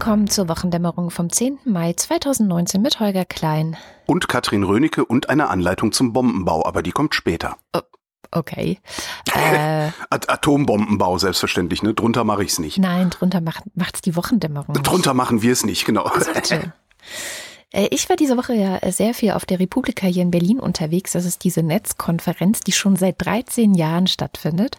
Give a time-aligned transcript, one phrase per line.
[0.00, 1.58] Willkommen zur Wochendämmerung vom 10.
[1.66, 3.76] Mai 2019 mit Holger Klein.
[4.06, 7.58] Und Katrin Rönecke und eine Anleitung zum Bombenbau, aber die kommt später.
[7.76, 7.80] Oh,
[8.30, 8.78] okay.
[9.34, 11.92] Äh, Atombombenbau, selbstverständlich, ne?
[11.92, 12.78] Drunter mache ich es nicht.
[12.78, 14.74] Nein, drunter macht es die Wochendämmerung.
[14.82, 16.04] Drunter machen wir es nicht, genau.
[16.04, 16.72] Also bitte.
[17.72, 21.12] Äh, ich war diese Woche ja sehr viel auf der Republika hier in Berlin unterwegs.
[21.12, 24.78] Das ist diese Netzkonferenz, die schon seit 13 Jahren stattfindet.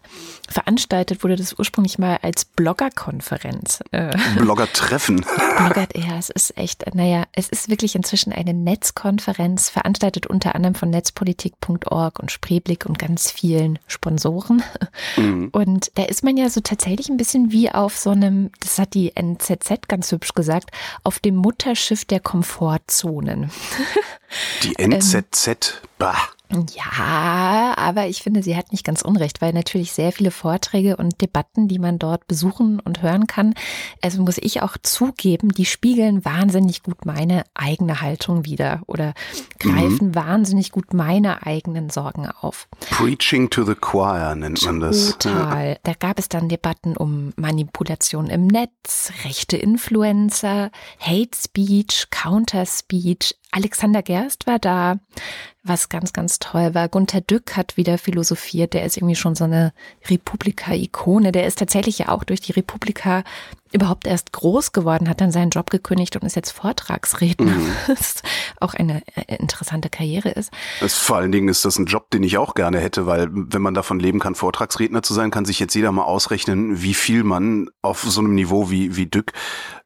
[0.50, 3.84] Veranstaltet wurde das ursprünglich mal als Bloggerkonferenz.
[3.92, 5.26] Äh, Bloggertreffen.
[5.58, 10.76] Blogger, ja, es ist echt, naja, es ist wirklich inzwischen eine Netzkonferenz, veranstaltet unter anderem
[10.76, 14.64] von netzpolitik.org und Spreeblick und ganz vielen Sponsoren.
[15.18, 15.50] Mhm.
[15.52, 18.94] Und da ist man ja so tatsächlich ein bisschen wie auf so einem, das hat
[18.94, 20.72] die NZZ ganz hübsch gesagt,
[21.04, 23.52] auf dem Mutterschiff der Komfort Zonen.
[24.64, 26.18] Die NZZ, bah.
[26.76, 31.22] Ja, aber ich finde, sie hat nicht ganz unrecht, weil natürlich sehr viele Vorträge und
[31.22, 33.54] Debatten, die man dort besuchen und hören kann,
[34.02, 39.14] also muss ich auch zugeben, die spiegeln wahnsinnig gut meine eigene Haltung wieder oder
[39.60, 40.16] greifen mhm.
[40.16, 42.68] wahnsinnig gut meine eigenen Sorgen auf.
[42.90, 45.18] Preaching to the choir nennt man das.
[45.18, 45.78] Total.
[45.84, 53.36] Da gab es dann Debatten um Manipulation im Netz, rechte Influencer, Hate Speech, Counter Speech,
[53.52, 55.00] Alexander Gerst war da,
[55.64, 56.88] was ganz, ganz toll war.
[56.88, 58.74] Gunther Dück hat wieder philosophiert.
[58.74, 59.74] Der ist irgendwie schon so eine
[60.10, 61.32] Republika-Ikone.
[61.32, 63.24] Der ist tatsächlich ja auch durch die Republika
[63.72, 67.52] überhaupt erst groß geworden, hat dann seinen Job gekündigt und ist jetzt Vortragsredner.
[67.52, 67.72] Mhm.
[67.88, 68.22] Was
[68.60, 70.52] auch eine äh, interessante Karriere ist.
[70.80, 73.62] Das, vor allen Dingen ist das ein Job, den ich auch gerne hätte, weil wenn
[73.62, 77.24] man davon leben kann, Vortragsredner zu sein, kann sich jetzt jeder mal ausrechnen, wie viel
[77.24, 79.34] man auf so einem Niveau wie, wie Dück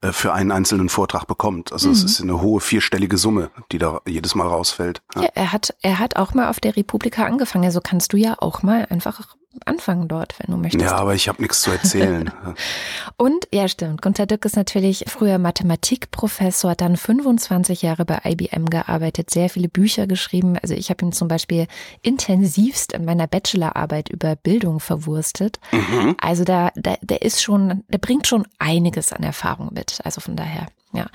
[0.02, 1.72] äh, für einen einzelnen Vortrag bekommt.
[1.72, 2.06] Also es mhm.
[2.06, 5.02] ist eine hohe vierstellige Summe, die da jedes Mal rausfällt.
[5.16, 5.24] Ja.
[5.24, 7.66] ja, er hat, er hat auch mal auf der Republika angefangen.
[7.66, 9.36] Also kannst du ja auch mal einfach
[9.66, 10.84] anfangen dort, wenn du möchtest.
[10.84, 12.32] Ja, aber ich habe nichts zu erzählen.
[13.18, 19.30] und, ja stimmt, Gunter Dück ist natürlich früher Mathematikprofessor, dann 25 Jahre bei IBM gearbeitet,
[19.30, 20.58] sehr viele Bücher geschrieben.
[20.62, 21.68] Also ich habe ihn zum Beispiel
[22.02, 25.60] intensivst in meiner Bachelorarbeit über Bildung verwurstet.
[25.72, 26.16] Mhm.
[26.20, 30.00] Also da, da, der ist schon, der bringt schon einiges an Erfahrung mit.
[30.04, 30.68] Also von daher.
[30.96, 31.08] Ja.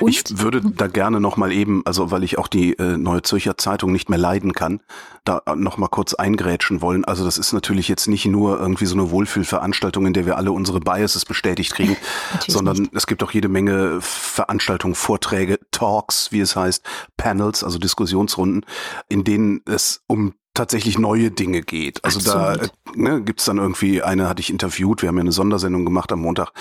[0.00, 3.22] Und ich würde da gerne noch mal eben, also weil ich auch die äh, Neue
[3.22, 4.80] Zürcher Zeitung nicht mehr leiden kann,
[5.24, 7.04] da noch mal kurz eingrätschen wollen.
[7.04, 10.52] Also das ist natürlich jetzt nicht nur irgendwie so eine Wohlfühlveranstaltung, in der wir alle
[10.52, 11.96] unsere Biases bestätigt kriegen,
[12.46, 12.94] sondern nicht.
[12.94, 16.84] es gibt auch jede Menge Veranstaltungen, Vorträge, Talks, wie es heißt,
[17.16, 18.64] Panels, also Diskussionsrunden,
[19.08, 22.04] in denen es um tatsächlich neue Dinge geht.
[22.04, 22.42] Also Absolut.
[22.42, 25.84] da äh, ne, gibt dann irgendwie, eine hatte ich interviewt, wir haben ja eine Sondersendung
[25.84, 26.52] gemacht am Montag,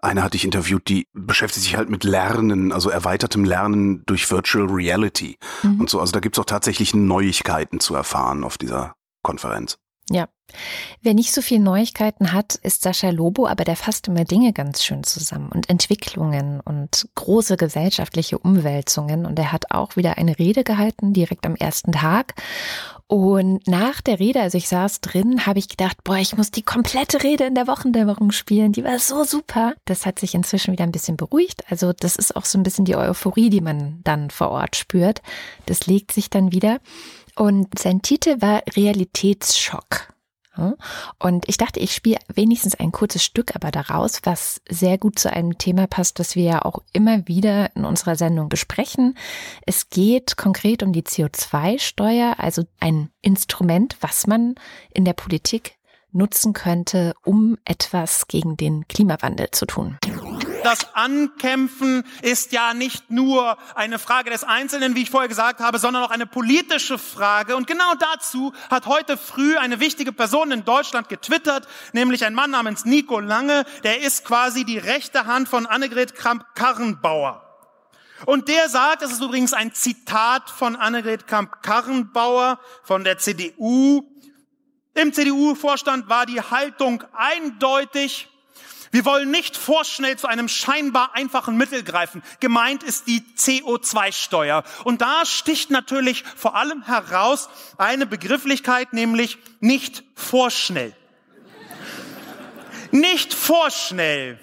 [0.00, 4.66] eine hatte ich interviewt, die beschäftigt sich halt mit Lernen, also erweitertem Lernen durch Virtual
[4.66, 5.80] Reality mhm.
[5.80, 6.00] und so.
[6.00, 9.78] Also da gibt's auch tatsächlich Neuigkeiten zu erfahren auf dieser Konferenz.
[10.10, 10.28] Ja.
[11.00, 14.84] Wer nicht so viel Neuigkeiten hat, ist Sascha Lobo, aber der fasst immer Dinge ganz
[14.84, 19.24] schön zusammen und Entwicklungen und große gesellschaftliche Umwälzungen.
[19.24, 22.34] Und er hat auch wieder eine Rede gehalten, direkt am ersten Tag.
[23.12, 26.62] Und nach der Rede, also ich saß drin, habe ich gedacht, boah, ich muss die
[26.62, 28.72] komplette Rede in der Wochendämmerung spielen.
[28.72, 29.74] Die war so super.
[29.84, 31.62] Das hat sich inzwischen wieder ein bisschen beruhigt.
[31.68, 35.20] Also das ist auch so ein bisschen die Euphorie, die man dann vor Ort spürt.
[35.66, 36.80] Das legt sich dann wieder.
[37.36, 40.11] Und sein Titel war Realitätsschock.
[41.18, 45.32] Und ich dachte, ich spiele wenigstens ein kurzes Stück aber daraus, was sehr gut zu
[45.32, 49.16] einem Thema passt, das wir ja auch immer wieder in unserer Sendung besprechen.
[49.66, 54.54] Es geht konkret um die CO2-Steuer, also ein Instrument, was man
[54.92, 55.76] in der Politik
[56.12, 59.96] nutzen könnte, um etwas gegen den Klimawandel zu tun.
[60.62, 65.78] Das Ankämpfen ist ja nicht nur eine Frage des Einzelnen, wie ich vorher gesagt habe,
[65.78, 67.56] sondern auch eine politische Frage.
[67.56, 72.52] Und genau dazu hat heute früh eine wichtige Person in Deutschland getwittert, nämlich ein Mann
[72.52, 73.64] namens Nico Lange.
[73.82, 77.42] Der ist quasi die rechte Hand von Annegret Kramp-Karrenbauer.
[78.24, 84.04] Und der sagt, das ist übrigens ein Zitat von Annegret Kramp-Karrenbauer von der CDU.
[84.94, 88.28] Im CDU-Vorstand war die Haltung eindeutig.
[88.92, 92.22] Wir wollen nicht vorschnell zu einem scheinbar einfachen Mittel greifen.
[92.40, 94.64] Gemeint ist die CO2-Steuer.
[94.84, 97.48] Und da sticht natürlich vor allem heraus
[97.78, 100.94] eine Begrifflichkeit, nämlich nicht vorschnell.
[102.90, 104.38] Nicht vorschnell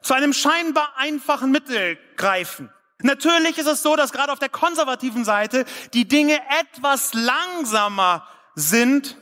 [0.00, 2.70] zu einem scheinbar einfachen Mittel greifen.
[3.02, 9.18] Natürlich ist es so, dass gerade auf der konservativen Seite die Dinge etwas langsamer sind.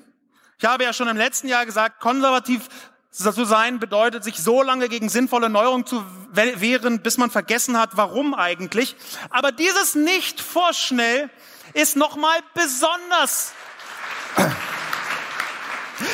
[0.59, 2.69] Ich habe ja schon im letzten Jahr gesagt, konservativ
[3.11, 7.91] zu sein bedeutet, sich so lange gegen sinnvolle Neuerungen zu wehren, bis man vergessen hat,
[7.97, 8.97] warum eigentlich.
[9.31, 11.29] Aber dieses nicht vorschnell
[11.75, 13.53] ist nochmal besonders,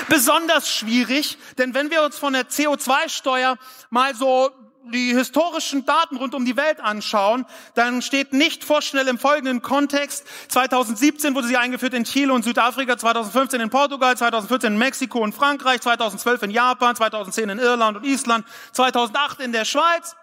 [0.08, 3.58] besonders schwierig, denn wenn wir uns von der CO2-Steuer
[3.90, 4.50] mal so
[4.92, 10.24] die historischen Daten rund um die Welt anschauen, dann steht nicht vorschnell im folgenden Kontext.
[10.48, 15.34] 2017 wurde sie eingeführt in Chile und Südafrika, 2015 in Portugal, 2014 in Mexiko und
[15.34, 20.16] Frankreich, 2012 in Japan, 2010 in Irland und Island, 2008 in der Schweiz.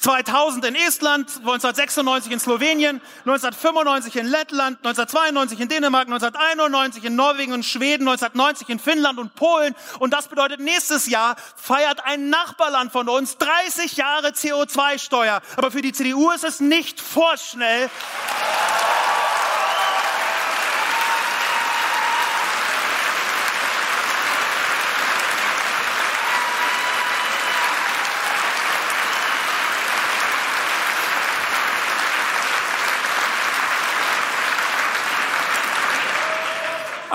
[0.00, 7.52] 2000 in Estland, 1996 in Slowenien, 1995 in Lettland, 1992 in Dänemark, 1991 in Norwegen
[7.52, 9.74] und Schweden, 1990 in Finnland und Polen.
[9.98, 15.42] Und das bedeutet, nächstes Jahr feiert ein Nachbarland von uns 30 Jahre CO2-Steuer.
[15.56, 17.90] Aber für die CDU ist es nicht vorschnell.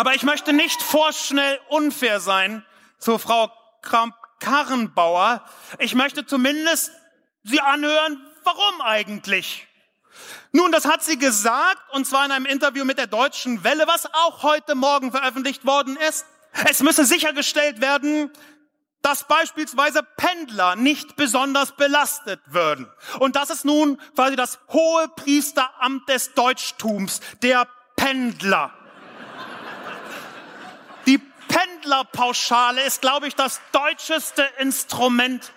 [0.01, 2.65] Aber ich möchte nicht vorschnell unfair sein
[2.97, 3.51] zu Frau
[3.83, 5.45] Kramp-Karrenbauer.
[5.77, 6.91] Ich möchte zumindest
[7.43, 9.67] sie anhören, warum eigentlich?
[10.53, 14.11] Nun, das hat sie gesagt, und zwar in einem Interview mit der Deutschen Welle, was
[14.11, 16.25] auch heute Morgen veröffentlicht worden ist.
[16.67, 18.31] Es müsse sichergestellt werden,
[19.03, 22.91] dass beispielsweise Pendler nicht besonders belastet würden.
[23.19, 28.73] Und das ist nun quasi das hohe Priesteramt des Deutschtums, der Pendler.
[31.51, 35.51] Pendlerpauschale ist, glaube ich, das deutscheste Instrument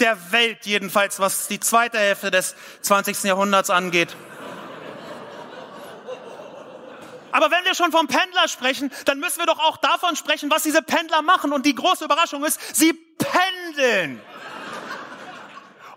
[0.00, 3.24] der Welt, jedenfalls was die zweite Hälfte des 20.
[3.24, 4.14] Jahrhunderts angeht.
[7.32, 10.62] Aber wenn wir schon vom Pendler sprechen, dann müssen wir doch auch davon sprechen, was
[10.62, 11.52] diese Pendler machen.
[11.52, 14.20] Und die große Überraschung ist, sie pendeln.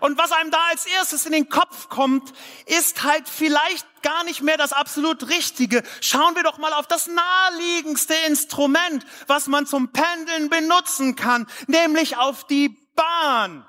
[0.00, 2.32] Und was einem da als erstes in den Kopf kommt,
[2.66, 5.82] ist halt vielleicht gar nicht mehr das absolut Richtige.
[6.00, 12.16] Schauen wir doch mal auf das naheliegendste Instrument, was man zum Pendeln benutzen kann, nämlich
[12.16, 13.66] auf die Bahn.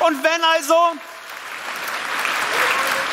[0.00, 0.92] Und wenn also,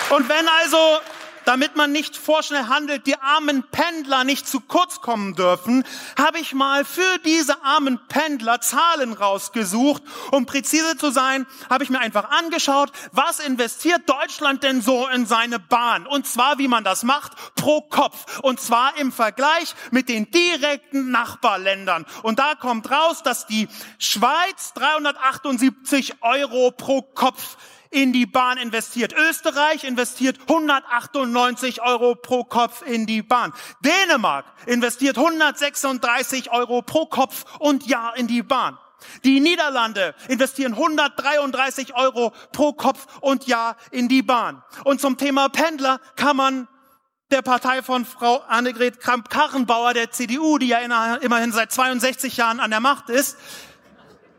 [0.09, 0.99] und wenn also
[1.47, 5.85] damit man nicht vorschnell handelt, die armen Pendler nicht zu kurz kommen dürfen,
[6.19, 10.03] habe ich mal für diese armen Pendler Zahlen rausgesucht.
[10.31, 15.25] Um präzise zu sein, habe ich mir einfach angeschaut, was investiert Deutschland denn so in
[15.25, 16.05] seine Bahn?
[16.05, 18.39] Und zwar, wie man das macht, pro Kopf.
[18.41, 22.05] Und zwar im Vergleich mit den direkten Nachbarländern.
[22.23, 27.55] Und da kommt raus, dass die Schweiz 378 Euro pro Kopf
[27.89, 29.13] in die Bahn investiert.
[29.13, 33.53] Österreich investiert 198 Euro pro Kopf in die Bahn.
[33.81, 38.77] Dänemark investiert 136 Euro pro Kopf und Jahr in die Bahn.
[39.23, 44.63] Die Niederlande investieren 133 Euro pro Kopf und Jahr in die Bahn.
[44.83, 46.67] Und zum Thema Pendler kann man
[47.29, 50.79] der Partei von Frau Annegret Kramp-Karrenbauer, der CDU, die ja
[51.17, 53.37] immerhin seit 62 Jahren an der Macht ist,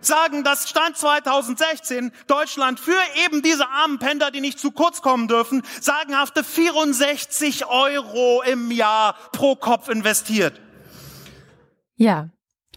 [0.01, 5.29] sagen, dass Stand 2016 Deutschland für eben diese armen Pendler, die nicht zu kurz kommen
[5.29, 10.61] dürfen, sagenhafte 64 Euro im Jahr pro Kopf investiert.
[11.97, 12.31] Ja.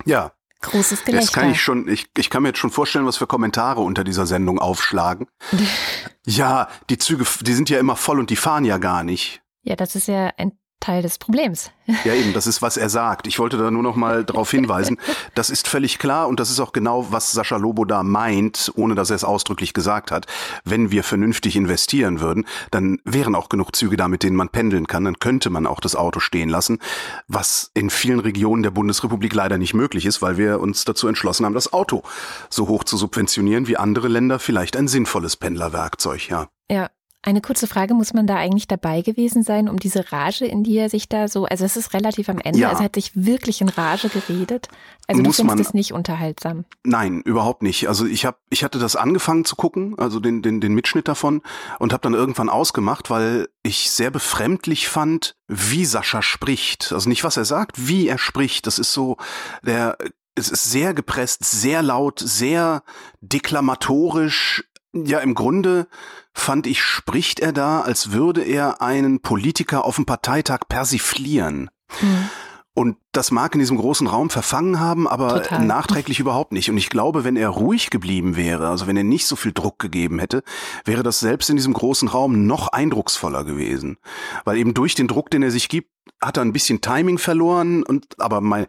[0.05, 0.31] Ja.
[0.61, 1.25] Großes Gelächter.
[1.25, 4.03] Das kann ich schon, ich, ich kann mir jetzt schon vorstellen, was für Kommentare unter
[4.03, 5.27] dieser Sendung aufschlagen.
[6.25, 9.41] ja, die Züge, die sind ja immer voll und die fahren ja gar nicht.
[9.63, 10.51] Ja, das ist ja ein
[10.81, 11.71] Teil des Problems.
[12.05, 13.27] Ja, eben, das ist, was er sagt.
[13.27, 14.97] Ich wollte da nur noch mal darauf hinweisen.
[15.35, 18.95] Das ist völlig klar und das ist auch genau, was Sascha Lobo da meint, ohne
[18.95, 20.25] dass er es ausdrücklich gesagt hat.
[20.63, 24.87] Wenn wir vernünftig investieren würden, dann wären auch genug Züge da, mit denen man pendeln
[24.87, 25.03] kann.
[25.03, 26.79] Dann könnte man auch das Auto stehen lassen,
[27.27, 31.45] was in vielen Regionen der Bundesrepublik leider nicht möglich ist, weil wir uns dazu entschlossen
[31.45, 32.03] haben, das Auto
[32.49, 36.47] so hoch zu subventionieren wie andere Länder vielleicht ein sinnvolles Pendlerwerkzeug, ja.
[36.71, 36.89] Ja,
[37.23, 40.75] eine kurze Frage, muss man da eigentlich dabei gewesen sein, um diese Rage, in die
[40.77, 42.69] er sich da so, also es ist relativ am Ende, ja.
[42.69, 44.69] also er hat sich wirklich in Rage geredet.
[45.07, 46.65] Also muss du findest man, das nicht unterhaltsam?
[46.83, 47.87] Nein, überhaupt nicht.
[47.87, 51.41] Also ich habe, ich hatte das angefangen zu gucken, also den, den, den Mitschnitt davon
[51.77, 56.91] und habe dann irgendwann ausgemacht, weil ich sehr befremdlich fand, wie Sascha spricht.
[56.91, 58.65] Also nicht was er sagt, wie er spricht.
[58.65, 59.17] Das ist so,
[59.63, 59.97] der
[60.33, 62.83] es ist sehr gepresst, sehr laut, sehr
[63.19, 64.63] deklamatorisch,
[64.93, 65.87] ja, im Grunde
[66.33, 71.69] fand ich, spricht er da, als würde er einen Politiker auf dem Parteitag persiflieren.
[72.01, 72.29] Mhm.
[72.73, 75.65] Und das mag in diesem großen Raum verfangen haben, aber Total.
[75.65, 76.69] nachträglich überhaupt nicht.
[76.69, 79.77] Und ich glaube, wenn er ruhig geblieben wäre, also wenn er nicht so viel Druck
[79.77, 80.41] gegeben hätte,
[80.85, 83.97] wäre das selbst in diesem großen Raum noch eindrucksvoller gewesen.
[84.45, 85.89] Weil eben durch den Druck, den er sich gibt,
[86.21, 88.67] hat er ein bisschen Timing verloren und aber mein,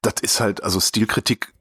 [0.00, 1.52] das ist halt, also Stilkritik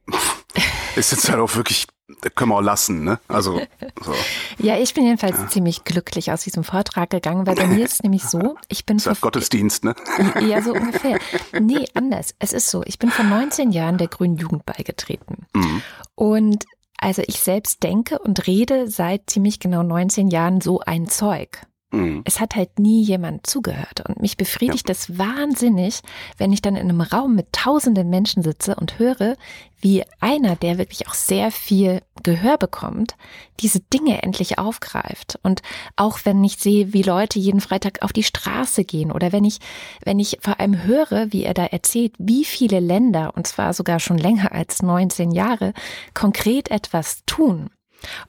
[0.96, 1.88] ist jetzt halt auch wirklich
[2.36, 3.20] können wir auch lassen, ne?
[3.28, 3.62] Also
[4.04, 4.14] so.
[4.60, 5.48] Ja, ich bin jedenfalls ja.
[5.48, 8.98] ziemlich glücklich aus diesem Vortrag gegangen, weil bei mir ist es nämlich so, ich bin
[8.98, 9.96] das Gottesdienst, ne?
[10.42, 11.20] Ja, so ungefähr.
[11.60, 12.36] Nee, anders.
[12.40, 15.46] Es ist so, ich bin vor 19 Jahren der Grünen Jugend beigetreten.
[15.56, 15.82] Mhm.
[16.16, 16.66] Und
[16.98, 21.62] Also ich selbst denke und rede seit ziemlich genau 19 Jahren so ein Zeug.
[21.94, 22.24] Mhm.
[22.26, 24.04] Es hat halt nie jemand zugehört.
[24.08, 24.94] Und mich befriedigt ja.
[24.94, 26.02] das wahnsinnig,
[26.38, 29.38] wenn ich dann in einem Raum mit tausenden Menschen sitze und höre,
[29.80, 33.16] wie einer, der wirklich auch sehr viel Gehör bekommt,
[33.60, 35.38] diese Dinge endlich aufgreift.
[35.44, 35.62] Und
[35.96, 39.60] auch wenn ich sehe, wie Leute jeden Freitag auf die Straße gehen oder wenn ich,
[40.04, 44.00] wenn ich vor allem höre, wie er da erzählt, wie viele Länder, und zwar sogar
[44.00, 45.74] schon länger als 19 Jahre,
[46.16, 47.70] konkret etwas tun.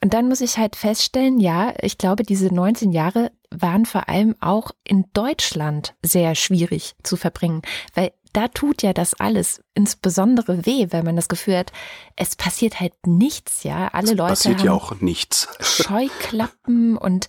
[0.00, 3.30] Und dann muss ich halt feststellen, ja, ich glaube, diese 19 Jahre
[3.61, 7.62] waren vor allem auch in Deutschland sehr schwierig zu verbringen,
[7.94, 11.73] weil da tut ja das alles insbesondere weh, weil man das Gefühl hat,
[12.16, 13.88] es passiert halt nichts, ja.
[13.88, 15.49] Alle es Leute passiert haben ja auch nichts.
[15.61, 17.26] Scheuklappen und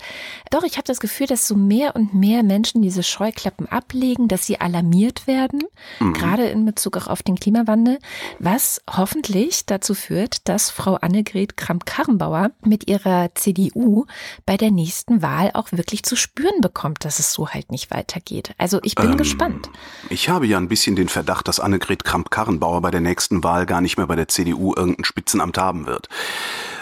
[0.51, 4.45] doch, ich habe das Gefühl, dass so mehr und mehr Menschen diese Scheuklappen ablegen, dass
[4.45, 5.63] sie alarmiert werden,
[5.99, 6.13] mhm.
[6.13, 7.97] gerade in Bezug auch auf den Klimawandel,
[8.39, 14.05] was hoffentlich dazu führt, dass Frau Annegret Kramp-Karrenbauer mit ihrer CDU
[14.45, 18.53] bei der nächsten Wahl auch wirklich zu spüren bekommt, dass es so halt nicht weitergeht.
[18.59, 19.69] Also ich bin ähm, gespannt.
[20.09, 23.65] Ich habe ja ein bisschen den Verdacht, dass Annegret Kramp Karrenbauer bei der nächsten Wahl
[23.65, 26.09] gar nicht mehr bei der CDU irgendein Spitzenamt haben wird.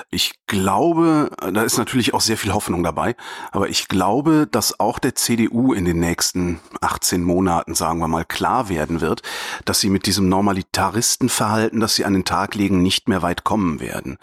[0.10, 3.16] Ich glaube, da ist natürlich auch sehr viel Hoffnung dabei,
[3.52, 8.26] aber ich glaube, dass auch der CDU in den nächsten 18 Monaten, sagen wir mal,
[8.26, 9.22] klar werden wird,
[9.66, 13.80] dass sie mit diesem Normalitaristenverhalten, das sie an den Tag legen, nicht mehr weit kommen
[13.80, 14.18] werden.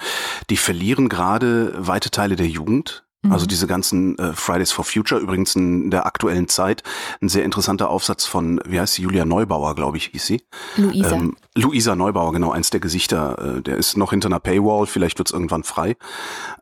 [0.49, 3.48] Die verlieren gerade weite Teile der Jugend, also mhm.
[3.48, 6.82] diese ganzen äh, Fridays for Future, übrigens in der aktuellen Zeit,
[7.20, 10.42] ein sehr interessanter Aufsatz von, wie heißt sie, Julia Neubauer, glaube ich, hieß sie.
[10.76, 11.16] Luisa.
[11.16, 15.18] Ähm, Luisa Neubauer, genau, eins der Gesichter, äh, der ist noch hinter einer Paywall, vielleicht
[15.18, 15.96] wird es irgendwann frei.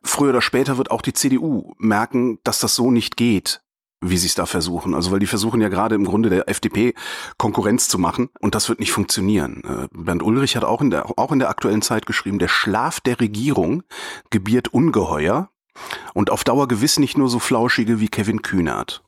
[0.03, 3.61] Früher oder später wird auch die CDU merken, dass das so nicht geht
[4.01, 4.95] wie sie es da versuchen.
[4.95, 6.93] Also weil die versuchen ja gerade im Grunde der FDP
[7.37, 9.61] Konkurrenz zu machen und das wird nicht funktionieren.
[9.65, 13.01] Äh, Bernd Ulrich hat auch in der auch in der aktuellen Zeit geschrieben, der Schlaf
[13.01, 13.83] der Regierung
[14.29, 15.49] gebiert ungeheuer
[16.13, 19.03] und auf Dauer gewiss nicht nur so flauschige wie Kevin Kühnert.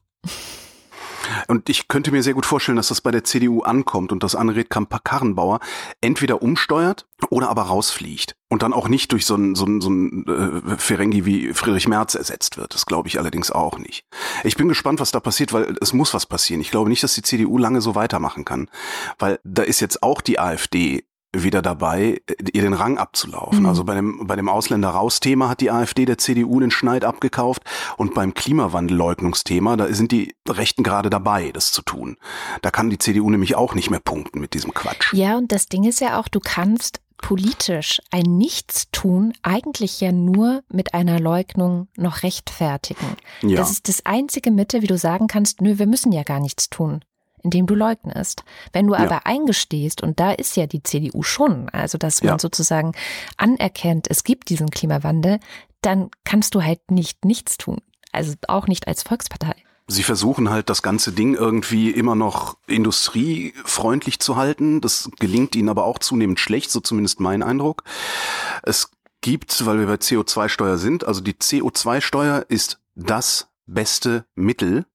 [1.47, 4.35] Und ich könnte mir sehr gut vorstellen, dass das bei der CDU ankommt und dass
[4.35, 5.59] Annegret Kramp-Karrenbauer
[6.01, 9.89] entweder umsteuert oder aber rausfliegt und dann auch nicht durch so ein, so ein, so
[9.89, 12.73] ein äh, Ferengi wie Friedrich Merz ersetzt wird.
[12.73, 14.05] Das glaube ich allerdings auch nicht.
[14.43, 16.61] Ich bin gespannt, was da passiert, weil es muss was passieren.
[16.61, 18.69] Ich glaube nicht, dass die CDU lange so weitermachen kann,
[19.19, 22.21] weil da ist jetzt auch die AfD wieder dabei,
[22.51, 23.61] ihr den Rang abzulaufen.
[23.61, 23.65] Mhm.
[23.65, 27.63] Also bei dem, bei dem Ausländer-Raus-Thema hat die AfD der CDU den Schneid abgekauft
[27.97, 32.17] und beim Klimawandelleugnungsthema, da sind die Rechten gerade dabei, das zu tun.
[32.61, 35.13] Da kann die CDU nämlich auch nicht mehr punkten mit diesem Quatsch.
[35.13, 40.63] Ja, und das Ding ist ja auch, du kannst politisch ein Nichtstun eigentlich ja nur
[40.69, 43.15] mit einer Leugnung noch rechtfertigen.
[43.43, 43.57] Ja.
[43.57, 46.69] Das ist das einzige Mittel, wie du sagen kannst, nö, wir müssen ja gar nichts
[46.69, 47.01] tun
[47.43, 48.43] indem du leugnest.
[48.73, 48.99] Wenn du ja.
[48.99, 52.39] aber eingestehst, und da ist ja die CDU schon, also dass man ja.
[52.39, 52.93] sozusagen
[53.37, 55.39] anerkennt, es gibt diesen Klimawandel,
[55.81, 57.79] dann kannst du halt nicht nichts tun.
[58.11, 59.55] Also auch nicht als Volkspartei.
[59.87, 64.79] Sie versuchen halt das ganze Ding irgendwie immer noch industriefreundlich zu halten.
[64.79, 67.83] Das gelingt ihnen aber auch zunehmend schlecht, so zumindest mein Eindruck.
[68.63, 74.85] Es gibt, weil wir bei CO2-Steuer sind, also die CO2-Steuer ist das beste Mittel,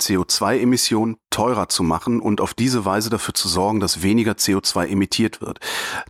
[0.00, 5.40] CO2-Emissionen teurer zu machen und auf diese Weise dafür zu sorgen, dass weniger CO2 emittiert
[5.40, 5.58] wird.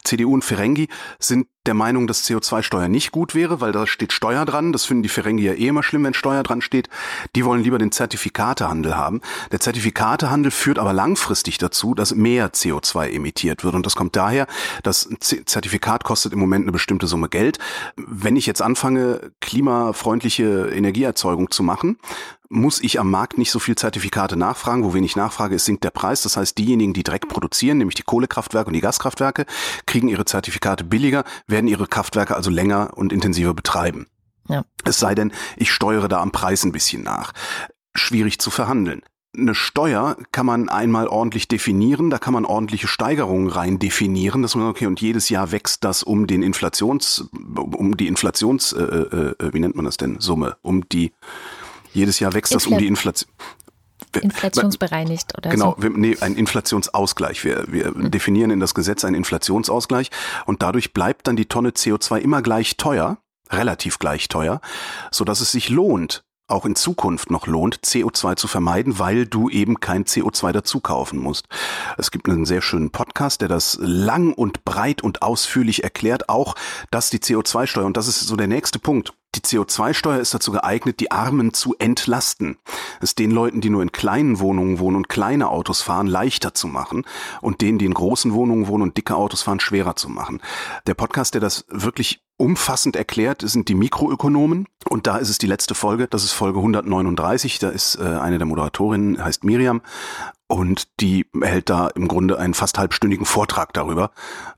[0.05, 4.45] CDU und Ferengi sind der Meinung, dass CO2-Steuer nicht gut wäre, weil da steht Steuer
[4.45, 4.73] dran.
[4.73, 6.89] Das finden die Ferengi ja eh immer schlimm, wenn Steuer dran steht.
[7.37, 9.21] Die wollen lieber den Zertifikatehandel haben.
[9.53, 13.77] Der Zertifikatehandel führt aber langfristig dazu, dass mehr CO2 emittiert wird.
[13.77, 14.49] Und das kommt daher,
[14.83, 17.59] das Zertifikat kostet im Moment eine bestimmte Summe Geld.
[17.97, 21.99] Wenn ich jetzt anfange, klimafreundliche Energieerzeugung zu machen,
[22.53, 24.85] muss ich am Markt nicht so viel Zertifikate nachfragen.
[24.85, 26.23] Wo wenig Nachfrage ist, sinkt der Preis.
[26.23, 29.45] Das heißt, diejenigen, die Dreck produzieren, nämlich die Kohlekraftwerke und die Gaskraftwerke,
[29.87, 34.07] kriegen ihre Zertifikate billiger, werden ihre Kraftwerke also länger und intensiver betreiben.
[34.49, 34.65] Ja.
[34.85, 37.33] Es sei denn, ich steuere da am Preis ein bisschen nach.
[37.95, 39.03] Schwierig zu verhandeln.
[39.37, 44.55] Eine Steuer kann man einmal ordentlich definieren, da kann man ordentliche Steigerungen rein definieren, dass
[44.55, 49.35] man okay und jedes Jahr wächst das um den Inflations um die Inflations äh, äh,
[49.39, 51.12] äh wie nennt man das denn Summe um die
[51.95, 53.31] jedes Jahr wächst Infl das um die Inflation.
[54.21, 55.83] Inflationsbereinigt oder genau, so?
[55.83, 57.45] Genau, nee, ein Inflationsausgleich.
[57.45, 58.11] Wir, wir mhm.
[58.11, 60.11] definieren in das Gesetz einen Inflationsausgleich
[60.47, 63.19] und dadurch bleibt dann die Tonne CO2 immer gleich teuer,
[63.50, 64.61] relativ gleich teuer,
[65.11, 69.49] so dass es sich lohnt, auch in Zukunft noch lohnt, CO2 zu vermeiden, weil du
[69.49, 71.47] eben kein CO2 dazu kaufen musst.
[71.99, 76.54] Es gibt einen sehr schönen Podcast, der das lang und breit und ausführlich erklärt, auch
[76.90, 81.01] dass die CO2-Steuer, und das ist so der nächste Punkt, Die CO2-Steuer ist dazu geeignet,
[81.01, 82.59] die Armen zu entlasten.
[83.01, 86.69] Es den Leuten, die nur in kleinen Wohnungen wohnen und kleine Autos fahren, leichter zu
[86.69, 87.05] machen
[87.41, 90.43] und denen, die in großen Wohnungen wohnen und dicke Autos fahren, schwerer zu machen.
[90.87, 94.67] Der Podcast, der das wirklich umfassend erklärt, sind die Mikroökonomen.
[94.89, 98.39] Und da ist es die letzte Folge, das ist Folge 139, da ist äh, eine
[98.39, 99.81] der Moderatorinnen, heißt Miriam.
[100.53, 104.11] Und die hält da im Grunde einen fast halbstündigen Vortrag darüber,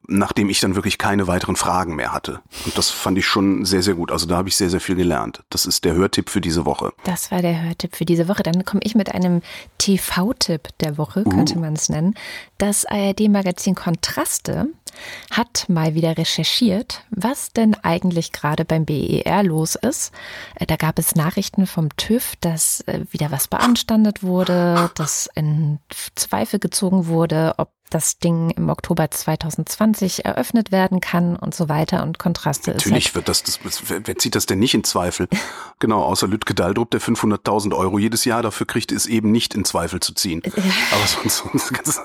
[0.09, 2.41] nachdem ich dann wirklich keine weiteren Fragen mehr hatte.
[2.65, 4.11] Und das fand ich schon sehr, sehr gut.
[4.11, 5.45] Also da habe ich sehr, sehr viel gelernt.
[5.51, 6.93] Das ist der Hörtipp für diese Woche.
[7.05, 8.43] Das war der Hörtipp für diese Woche.
[8.43, 9.41] Dann komme ich mit einem
[9.79, 11.61] TV-Tipp der Woche, könnte uh.
[11.61, 12.17] man es nennen.
[12.59, 14.67] Das ARD-Magazin Kontraste
[15.31, 20.13] hat mal wieder recherchiert, was denn eigentlich gerade beim BER los ist.
[20.55, 25.79] Äh, da gab es Nachrichten vom TÜV, dass äh, wieder was beanstandet wurde, dass in
[26.15, 32.03] Zweifel gezogen wurde, ob das Ding im Oktober 2020 eröffnet werden kann und so weiter
[32.03, 35.29] und Kontraste Natürlich ist halt wird das, das, wer zieht das denn nicht in Zweifel?
[35.79, 39.65] genau, außer Lütke Daldrup, der 500.000 Euro jedes Jahr dafür kriegt, ist eben nicht in
[39.65, 40.43] Zweifel zu ziehen.
[40.93, 42.01] Aber sonst, sonst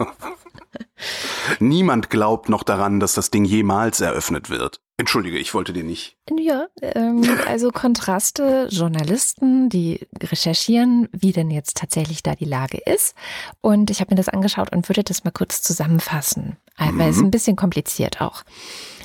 [1.59, 4.81] Niemand glaubt noch daran, dass das Ding jemals eröffnet wird.
[4.97, 6.17] Entschuldige, ich wollte dir nicht.
[6.37, 13.15] Ja, ähm, also Kontraste, Journalisten, die recherchieren, wie denn jetzt tatsächlich da die Lage ist.
[13.61, 17.01] Und ich habe mir das angeschaut und würde das mal kurz zusammenfassen, weil mhm.
[17.01, 18.43] es ist ein bisschen kompliziert auch.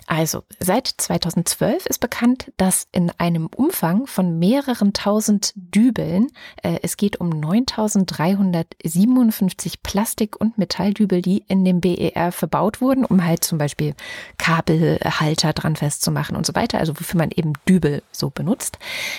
[0.06, 6.30] Also, seit 2012 ist bekannt, dass in einem Umfang von mehreren tausend Dübeln,
[6.62, 13.25] äh, es geht um 9357 Plastik- und Metalldübel, die in dem BER verbaut wurden, um
[13.25, 13.94] halt zum Beispiel
[14.37, 18.78] Kabelhalter dran festzumachen und so weiter, also wofür man eben Dübel so benutzt,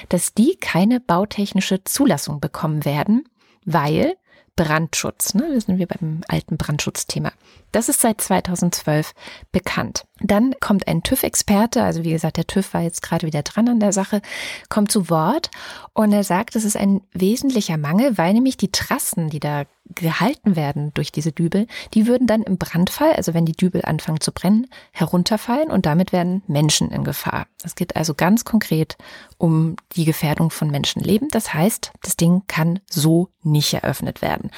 [0.09, 3.27] dass die keine bautechnische Zulassung bekommen werden,
[3.65, 4.15] weil
[4.55, 5.33] Brandschutz.
[5.33, 5.49] Ne?
[5.51, 7.31] Wir sind wir beim alten Brandschutzthema.
[7.71, 9.13] Das ist seit 2012
[9.51, 10.05] bekannt.
[10.21, 13.79] Dann kommt ein TÜV-Experte, also wie gesagt, der TÜV war jetzt gerade wieder dran an
[13.81, 14.21] der Sache,
[14.69, 15.51] kommt zu Wort
[15.93, 20.55] und er sagt, es ist ein wesentlicher Mangel, weil nämlich die Trassen, die da gehalten
[20.55, 24.31] werden durch diese Dübel, die würden dann im Brandfall, also wenn die Dübel anfangen zu
[24.31, 27.45] brennen, herunterfallen und damit werden Menschen in Gefahr.
[27.63, 28.97] Es geht also ganz konkret
[29.37, 31.27] um die Gefährdung von Menschenleben.
[31.29, 34.49] Das heißt, das Ding kann so nicht eröffnet werden.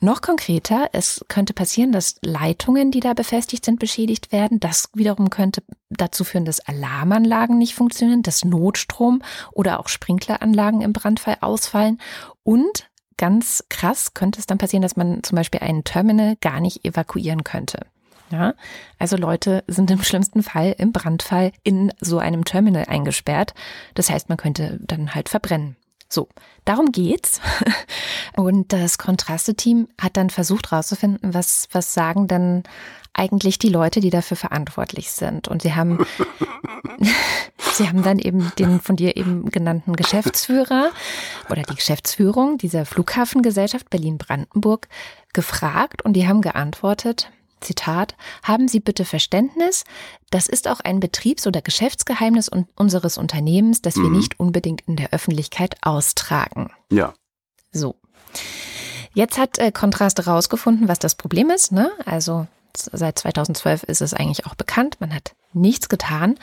[0.00, 4.60] Noch konkreter, es könnte passieren, dass Leitungen, die da befestigt sind, beschädigt werden.
[4.60, 10.92] Das wiederum könnte dazu führen, dass Alarmanlagen nicht funktionieren, dass Notstrom oder auch Sprinkleranlagen im
[10.92, 12.00] Brandfall ausfallen.
[12.44, 16.86] Und ganz krass könnte es dann passieren, dass man zum Beispiel einen Terminal gar nicht
[16.86, 17.80] evakuieren könnte.
[18.30, 18.54] Ja,
[18.98, 23.54] also Leute sind im schlimmsten Fall im Brandfall in so einem Terminal eingesperrt.
[23.94, 25.76] Das heißt, man könnte dann halt verbrennen.
[26.08, 26.28] So,
[26.64, 27.40] darum geht's.
[28.36, 32.62] Und das Kontraste-Team hat dann versucht herauszufinden, was, was sagen denn
[33.12, 35.48] eigentlich die Leute, die dafür verantwortlich sind.
[35.48, 36.06] Und sie haben,
[37.72, 40.90] sie haben dann eben den von dir eben genannten Geschäftsführer
[41.50, 44.88] oder die Geschäftsführung dieser Flughafengesellschaft Berlin-Brandenburg
[45.32, 49.84] gefragt und die haben geantwortet, Zitat, haben Sie bitte Verständnis,
[50.30, 54.16] das ist auch ein Betriebs- oder Geschäftsgeheimnis unseres Unternehmens, das wir mhm.
[54.16, 56.70] nicht unbedingt in der Öffentlichkeit austragen.
[56.90, 57.14] Ja.
[57.72, 57.96] So.
[59.14, 61.72] Jetzt hat äh, Kontrast herausgefunden, was das Problem ist.
[61.72, 61.90] Ne?
[62.04, 64.98] Also seit 2012 ist es eigentlich auch bekannt.
[65.00, 66.38] Man hat nichts getan.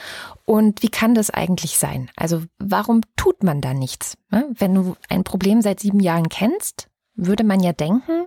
[0.46, 2.10] Und wie kann das eigentlich sein?
[2.16, 4.18] Also warum tut man da nichts?
[4.30, 4.48] Ne?
[4.58, 8.26] Wenn du ein Problem seit sieben Jahren kennst, würde man ja denken,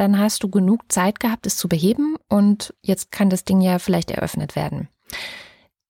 [0.00, 3.78] dann hast du genug Zeit gehabt, es zu beheben und jetzt kann das Ding ja
[3.78, 4.88] vielleicht eröffnet werden.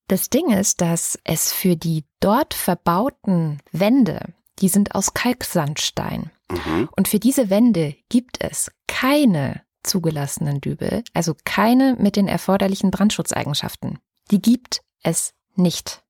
[0.09, 6.29] Das Ding ist, dass es für die dort verbauten Wände, die sind aus Kalksandstein.
[6.51, 6.89] Mhm.
[6.97, 13.99] Und für diese Wände gibt es keine zugelassenen Dübel, also keine mit den erforderlichen Brandschutzeigenschaften.
[14.29, 16.03] Die gibt es nicht.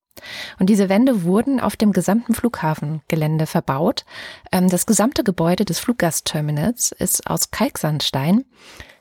[0.59, 4.05] Und diese Wände wurden auf dem gesamten Flughafengelände verbaut.
[4.51, 8.45] Ähm, das gesamte Gebäude des Fluggastterminals ist aus Kalksandstein.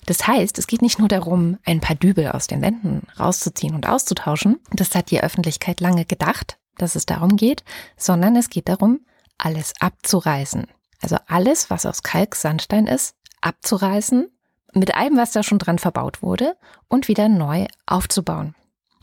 [0.06, 3.88] Das heißt, es geht nicht nur darum, ein paar Dübel aus den Wänden rauszuziehen und
[3.88, 4.58] auszutauschen.
[4.72, 7.64] Das hat die Öffentlichkeit lange gedacht, dass es darum geht,
[7.96, 9.00] sondern es geht darum,
[9.36, 10.66] alles abzureißen.
[11.02, 14.28] Also alles, was aus Kalksandstein ist, abzureißen,
[14.72, 16.56] mit allem, was da schon dran verbaut wurde
[16.88, 18.54] und wieder neu aufzubauen.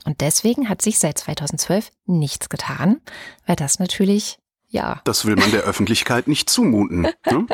[0.08, 3.02] Und deswegen hat sich seit 2012 nichts getan,
[3.46, 5.02] weil das natürlich, ja.
[5.04, 7.02] Das will man der Öffentlichkeit nicht zumuten.
[7.02, 7.46] Ne?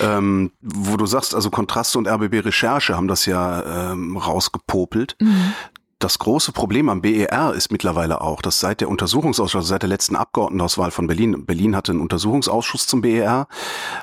[0.00, 5.16] ähm, wo du sagst, also Kontraste und RBB Recherche haben das ja ähm, rausgepopelt.
[5.20, 5.52] Mhm.
[5.98, 9.88] Das große Problem am BER ist mittlerweile auch, dass seit der Untersuchungsausschuss, also seit der
[9.88, 13.48] letzten Abgeordnetenauswahl von Berlin, Berlin hatte einen Untersuchungsausschuss zum BER,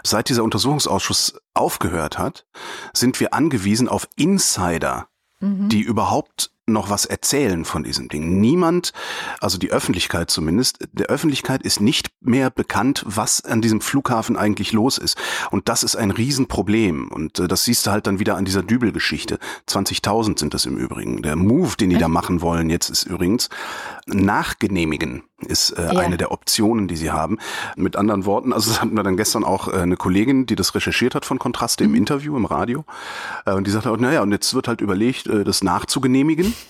[0.04, 2.46] seit dieser Untersuchungsausschuss aufgehört hat,
[2.92, 5.08] sind wir angewiesen auf Insider,
[5.40, 5.70] mhm.
[5.70, 8.40] die überhaupt noch was erzählen von diesem Ding.
[8.40, 8.94] Niemand,
[9.40, 14.72] also die Öffentlichkeit zumindest, der Öffentlichkeit ist nicht mehr bekannt, was an diesem Flughafen eigentlich
[14.72, 15.18] los ist.
[15.52, 17.10] Und das ist ein Riesenproblem.
[17.10, 19.40] Und äh, das siehst du halt dann wieder an dieser Dübel-Geschichte.
[19.68, 21.22] 20.000 sind das im Übrigen.
[21.22, 23.50] Der Move, den die da machen wollen jetzt, ist übrigens
[24.06, 26.00] nachgenehmigen ist äh, ja.
[26.00, 27.38] eine der Optionen, die sie haben.
[27.76, 30.76] Mit anderen Worten, also das hatten wir dann gestern auch äh, eine Kollegin, die das
[30.76, 31.92] recherchiert hat von Kontraste mhm.
[31.92, 32.86] im Interview im Radio.
[33.46, 36.54] Äh, und die sagte auch, naja, und jetzt wird halt überlegt, äh, das nachzugenehmigen.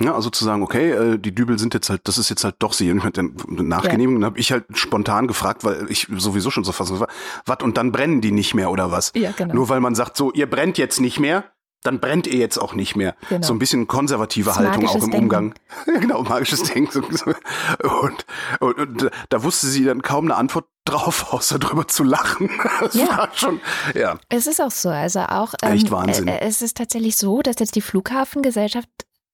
[0.00, 2.56] Ja, also zu sagen, okay, äh, die Dübel sind jetzt halt, das ist jetzt halt
[2.58, 2.90] doch sie.
[2.90, 4.26] Und ich dann Nachgenehmigung, ja.
[4.26, 7.06] habe ich halt spontan gefragt, weil ich sowieso schon so fast war,
[7.46, 9.12] was und dann brennen die nicht mehr oder was?
[9.14, 9.54] Ja, genau.
[9.54, 11.44] Nur weil man sagt, so, ihr brennt jetzt nicht mehr,
[11.84, 13.14] dann brennt ihr jetzt auch nicht mehr.
[13.28, 13.46] Genau.
[13.46, 15.16] So ein bisschen konservative das Haltung auch im Denken.
[15.16, 15.54] Umgang.
[15.86, 17.04] genau, magisches Denken.
[17.04, 18.26] Und,
[18.60, 22.50] und, und, da wusste sie dann kaum eine Antwort drauf, außer drüber zu lachen.
[22.80, 23.16] Das ja.
[23.16, 23.60] war schon,
[23.94, 24.18] ja.
[24.28, 25.54] Es ist auch so, also auch.
[25.62, 26.28] Ähm, Echt Wahnsinn.
[26.28, 28.88] Äh, es ist tatsächlich so, dass jetzt die Flughafengesellschaft,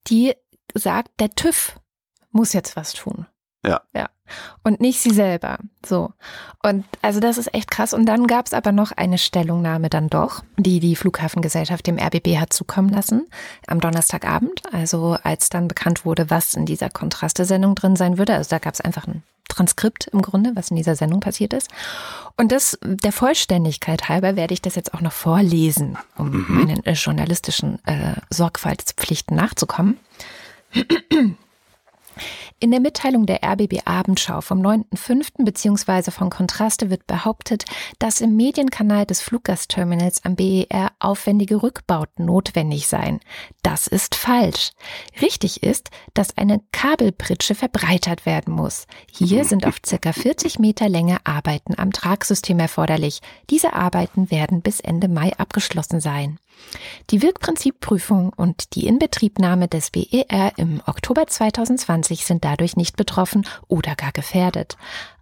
[0.08, 0.34] die
[0.74, 1.76] sagt, der TÜV
[2.30, 3.26] muss jetzt was tun.
[3.64, 3.82] Ja.
[3.94, 4.08] Ja.
[4.62, 5.58] Und nicht sie selber.
[5.84, 6.12] So.
[6.62, 7.92] Und also das ist echt krass.
[7.92, 12.38] Und dann gab es aber noch eine Stellungnahme dann doch, die die Flughafengesellschaft dem RBB
[12.38, 13.26] hat zukommen lassen
[13.66, 14.62] am Donnerstagabend.
[14.72, 18.34] Also als dann bekannt wurde, was in dieser Kontraste-Sendung drin sein würde.
[18.34, 21.68] Also da gab es einfach ein Transkript im Grunde, was in dieser Sendung passiert ist.
[22.36, 26.46] Und das der Vollständigkeit halber werde ich das jetzt auch noch vorlesen, um mhm.
[26.48, 29.98] meinen äh, journalistischen äh, Sorgfaltspflichten nachzukommen.
[32.62, 35.46] In der Mitteilung der RBB Abendschau vom 9.5.
[35.46, 36.10] bzw.
[36.10, 37.64] von Kontraste wird behauptet,
[37.98, 43.20] dass im Medienkanal des Fluggastterminals am BER aufwendige Rückbauten notwendig seien.
[43.62, 44.72] Das ist falsch.
[45.22, 48.86] Richtig ist, dass eine Kabelpritsche verbreitert werden muss.
[49.10, 53.20] Hier sind auf circa 40 Meter Länge Arbeiten am Tragsystem erforderlich.
[53.48, 56.38] Diese Arbeiten werden bis Ende Mai abgeschlossen sein.
[57.10, 63.96] Die Wirkprinzipprüfung und die Inbetriebnahme des BER im Oktober 2020 sind dadurch nicht betroffen oder
[63.96, 64.76] gar gefährdet.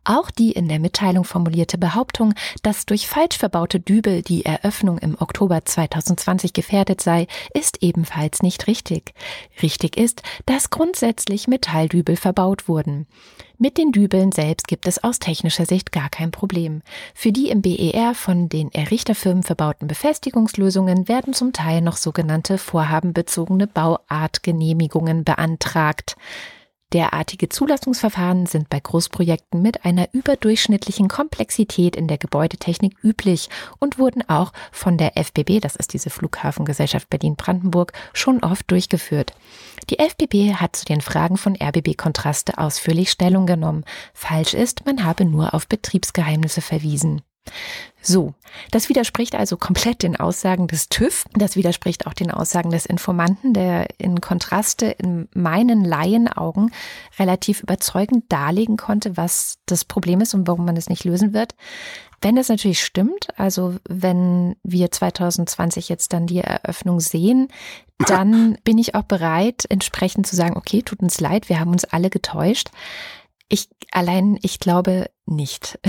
[0.08, 5.20] Auch die in der Mitteilung formulierte Behauptung, dass durch falsch verbaute Dübel die Eröffnung im
[5.20, 9.12] Oktober 2020 gefährdet sei, ist ebenfalls nicht richtig.
[9.60, 13.06] Richtig ist, dass grundsätzlich Metalldübel verbaut wurden.
[13.58, 16.80] Mit den Dübeln selbst gibt es aus technischer Sicht gar kein Problem.
[17.14, 23.66] Für die im BER von den Errichterfirmen verbauten Befestigungslösungen werden zum Teil noch sogenannte vorhabenbezogene
[23.66, 26.16] Bauartgenehmigungen beantragt.
[26.94, 34.26] Derartige Zulassungsverfahren sind bei Großprojekten mit einer überdurchschnittlichen Komplexität in der Gebäudetechnik üblich und wurden
[34.26, 39.34] auch von der FBB, das ist diese Flughafengesellschaft Berlin-Brandenburg, schon oft durchgeführt.
[39.90, 43.84] Die FBB hat zu den Fragen von RBB Kontraste ausführlich Stellung genommen.
[44.14, 47.20] Falsch ist, man habe nur auf Betriebsgeheimnisse verwiesen.
[48.00, 48.32] So,
[48.70, 51.24] das widerspricht also komplett den Aussagen des TÜV.
[51.34, 56.70] Das widerspricht auch den Aussagen des Informanten, der in Kontraste in meinen Laienaugen
[57.18, 61.54] relativ überzeugend darlegen konnte, was das Problem ist und warum man es nicht lösen wird.
[62.20, 67.48] Wenn das natürlich stimmt, also wenn wir 2020 jetzt dann die Eröffnung sehen,
[67.98, 71.84] dann bin ich auch bereit, entsprechend zu sagen, okay, tut uns leid, wir haben uns
[71.84, 72.70] alle getäuscht.
[73.48, 75.78] Ich allein, ich glaube nicht.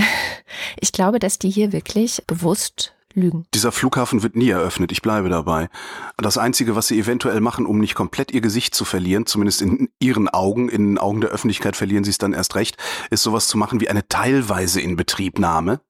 [0.80, 3.46] Ich glaube, dass die hier wirklich bewusst lügen.
[3.54, 5.68] Dieser Flughafen wird nie eröffnet, ich bleibe dabei.
[6.16, 9.90] Das Einzige, was sie eventuell machen, um nicht komplett ihr Gesicht zu verlieren, zumindest in
[10.00, 12.78] ihren Augen, in den Augen der Öffentlichkeit verlieren sie es dann erst recht,
[13.10, 15.80] ist sowas zu machen wie eine teilweise Inbetriebnahme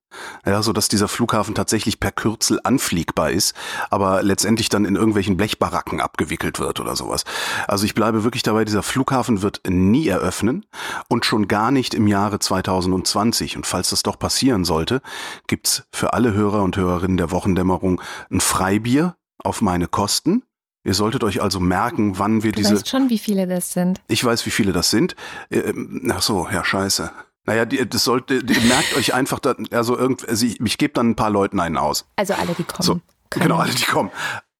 [0.46, 3.54] ja, so dass dieser Flughafen tatsächlich per Kürzel anfliegbar ist,
[3.90, 7.24] aber letztendlich dann in irgendwelchen Blechbaracken abgewickelt wird oder sowas.
[7.68, 10.66] Also ich bleibe wirklich dabei, dieser Flughafen wird nie eröffnen
[11.08, 13.56] und schon gar nicht im Jahre 2020.
[13.56, 15.02] Und falls das doch passieren sollte,
[15.46, 20.42] gibt's für alle Hörer und Hörerinnen der Wochendämmerung ein Freibier auf meine Kosten.
[20.82, 22.74] Ihr solltet euch also merken, wann wir du diese.
[22.74, 24.00] Ich weiß schon, wie viele das sind.
[24.08, 25.14] Ich weiß, wie viele das sind.
[25.50, 25.74] Äh,
[26.10, 27.10] ach so, ja, scheiße.
[27.50, 30.92] Naja, die, das sollte, ihr merkt euch einfach, da, also irgendwie, also ich, ich gebe
[30.92, 32.06] dann ein paar Leuten einen aus.
[32.14, 32.82] Also alle, die kommen.
[32.82, 34.12] So, genau, alle, die kommen.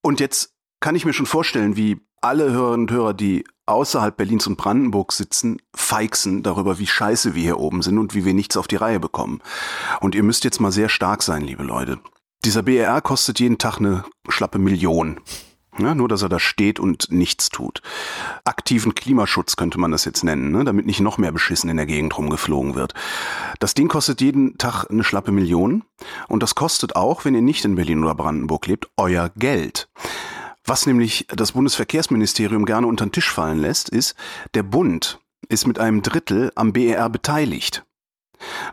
[0.02, 4.48] Und jetzt kann ich mir schon vorstellen, wie alle Hörerinnen und Hörer, die außerhalb Berlins
[4.48, 8.56] und Brandenburg sitzen, feixen darüber, wie scheiße wir hier oben sind und wie wir nichts
[8.56, 9.40] auf die Reihe bekommen.
[10.00, 12.00] Und ihr müsst jetzt mal sehr stark sein, liebe Leute.
[12.44, 15.20] Dieser BRR kostet jeden Tag eine schlappe Million.
[15.80, 17.82] Ja, nur, dass er da steht und nichts tut.
[18.44, 20.64] Aktiven Klimaschutz könnte man das jetzt nennen, ne?
[20.64, 22.94] damit nicht noch mehr beschissen in der Gegend rumgeflogen wird.
[23.58, 25.84] Das Ding kostet jeden Tag eine schlappe Million
[26.28, 29.88] und das kostet auch, wenn ihr nicht in Berlin oder Brandenburg lebt, euer Geld.
[30.64, 34.14] Was nämlich das Bundesverkehrsministerium gerne unter den Tisch fallen lässt, ist,
[34.54, 37.84] der Bund ist mit einem Drittel am BER beteiligt.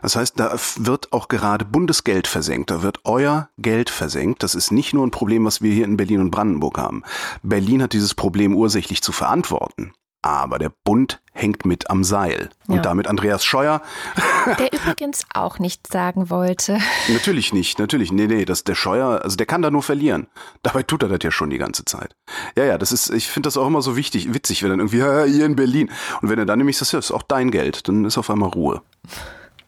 [0.02, 4.42] Das heißt, da wird auch gerade Bundesgeld versenkt, da wird euer Geld versenkt.
[4.42, 7.02] Das ist nicht nur ein Problem, was wir hier in Berlin und Brandenburg haben.
[7.42, 9.92] Berlin hat dieses Problem ursächlich zu verantworten.
[10.20, 12.50] Aber der Bund hängt mit am Seil.
[12.66, 12.82] Und ja.
[12.82, 13.82] damit Andreas Scheuer.
[14.58, 16.78] Der übrigens auch nichts sagen wollte.
[17.08, 18.10] Natürlich nicht, natürlich.
[18.10, 20.26] Nee, nee, das, der Scheuer, also der kann da nur verlieren.
[20.62, 22.16] Dabei tut er das ja schon die ganze Zeit.
[22.56, 24.98] Ja, ja, das ist, ich finde das auch immer so wichtig, witzig, wenn dann irgendwie,
[24.98, 25.90] ja, hier in Berlin.
[26.20, 28.28] Und wenn er dann nämlich sagt, ja, das ist auch dein Geld, dann ist auf
[28.28, 28.82] einmal Ruhe.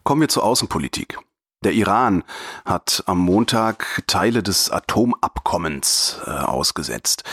[0.04, 1.18] Kommen wir zur Außenpolitik.
[1.62, 2.24] Der Iran
[2.64, 7.24] hat am Montag Teile des Atomabkommens äh, ausgesetzt.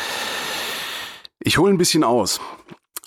[1.39, 2.41] Ich hole ein bisschen aus.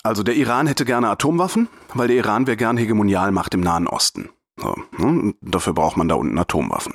[0.01, 4.31] Also der Iran hätte gerne Atomwaffen, weil der Iran wäre gern Hegemonialmacht im Nahen Osten.
[4.57, 5.35] So, ne?
[5.41, 6.93] Dafür braucht man da unten Atomwaffen.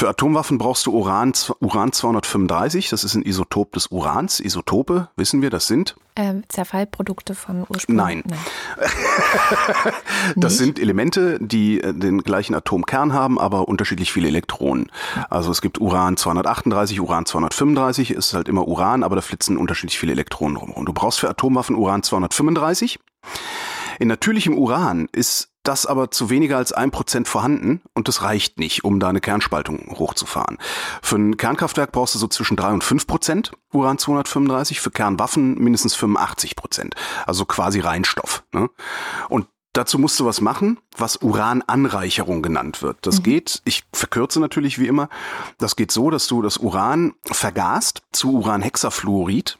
[0.00, 4.40] Für Atomwaffen brauchst du Uran, Uran 235, das ist ein Isotop des Urans.
[4.40, 5.94] Isotope, wissen wir, das sind?
[6.16, 7.96] Ähm, Zerfallprodukte von Ursprung.
[7.96, 8.22] Nein.
[8.26, 8.38] Nein.
[10.36, 14.90] das sind Elemente, die äh, den gleichen Atomkern haben, aber unterschiedlich viele Elektronen.
[15.28, 19.98] Also es gibt Uran 238, Uran 235, ist halt immer Uran, aber da flitzen unterschiedlich
[19.98, 20.70] viele Elektronen rum.
[20.70, 22.98] Und du brauchst für Atomwaffen Uran 235.
[23.98, 28.58] In natürlichem Uran ist das aber zu weniger als ein Prozent vorhanden und das reicht
[28.58, 30.58] nicht, um da eine Kernspaltung hochzufahren.
[31.02, 35.54] Für ein Kernkraftwerk brauchst du so zwischen drei und fünf Prozent Uran 235, für Kernwaffen
[35.58, 36.94] mindestens 85 Prozent,
[37.26, 38.44] also quasi Reinstoff.
[38.52, 38.68] Ne?
[39.28, 43.06] Und Dazu musst du was machen, was Urananreicherung genannt wird.
[43.06, 43.22] Das mhm.
[43.22, 45.08] geht, ich verkürze natürlich wie immer,
[45.58, 49.59] das geht so, dass du das Uran vergast zu Uranhexafluorid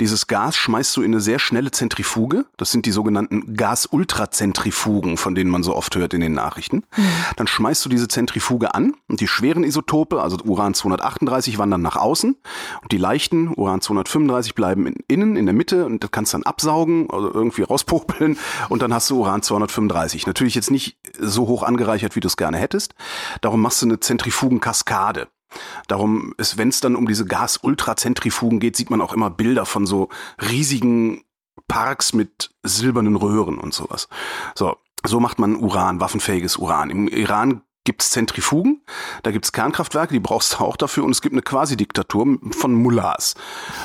[0.00, 2.46] dieses Gas schmeißt du in eine sehr schnelle Zentrifuge.
[2.56, 6.84] Das sind die sogenannten Gas-Ultrazentrifugen, von denen man so oft hört in den Nachrichten.
[6.96, 7.06] Mhm.
[7.36, 11.96] Dann schmeißt du diese Zentrifuge an und die schweren Isotope, also Uran 238, wandern nach
[11.96, 12.36] außen
[12.82, 16.38] und die leichten, Uran 235, bleiben in, innen in der Mitte und das kannst du
[16.38, 18.38] dann absaugen oder irgendwie rauspopeln
[18.68, 20.26] und dann hast du Uran 235.
[20.26, 22.94] Natürlich jetzt nicht so hoch angereichert, wie du es gerne hättest.
[23.40, 25.28] Darum machst du eine Zentrifugenkaskade.
[25.88, 29.86] Darum ist, wenn es dann um diese Gas-Ultrazentrifugen geht, sieht man auch immer Bilder von
[29.86, 30.08] so
[30.50, 31.24] riesigen
[31.68, 34.08] Parks mit silbernen Röhren und sowas.
[34.54, 36.90] So, so macht man Uran, waffenfähiges Uran.
[36.90, 38.80] Im Iran gibt's Zentrifugen,
[39.22, 43.34] da gibt's Kernkraftwerke, die brauchst du auch dafür und es gibt eine Quasi-Diktatur von Mullahs,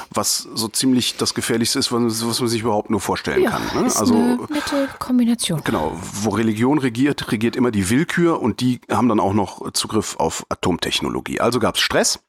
[0.10, 3.62] was so ziemlich das Gefährlichste ist, was, was man sich überhaupt nur vorstellen ja, kann.
[3.76, 3.88] Ne?
[3.88, 5.62] Ist also eine nette Kombination.
[5.66, 10.16] Genau, wo Religion regiert, regiert immer die Willkür und die haben dann auch noch Zugriff
[10.18, 11.42] auf Atomtechnologie.
[11.42, 12.20] Also gab's Stress,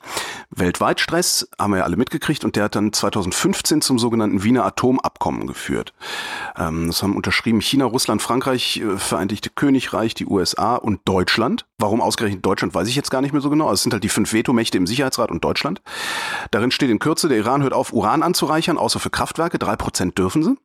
[0.50, 4.64] weltweit Stress, haben wir ja alle mitgekriegt und der hat dann 2015 zum sogenannten Wiener
[4.64, 5.92] Atomabkommen geführt.
[6.56, 11.59] Ähm, das haben unterschrieben China, Russland, Frankreich, äh, Vereinigte Königreich, die USA und Deutschland.
[11.78, 13.64] Warum ausgerechnet Deutschland, weiß ich jetzt gar nicht mehr so genau.
[13.64, 15.82] Also es sind halt die fünf Vetomächte im Sicherheitsrat und Deutschland.
[16.50, 19.58] Darin steht in Kürze, der Iran hört auf, Uran anzureichern, außer für Kraftwerke.
[19.58, 20.56] Drei Prozent dürfen sie.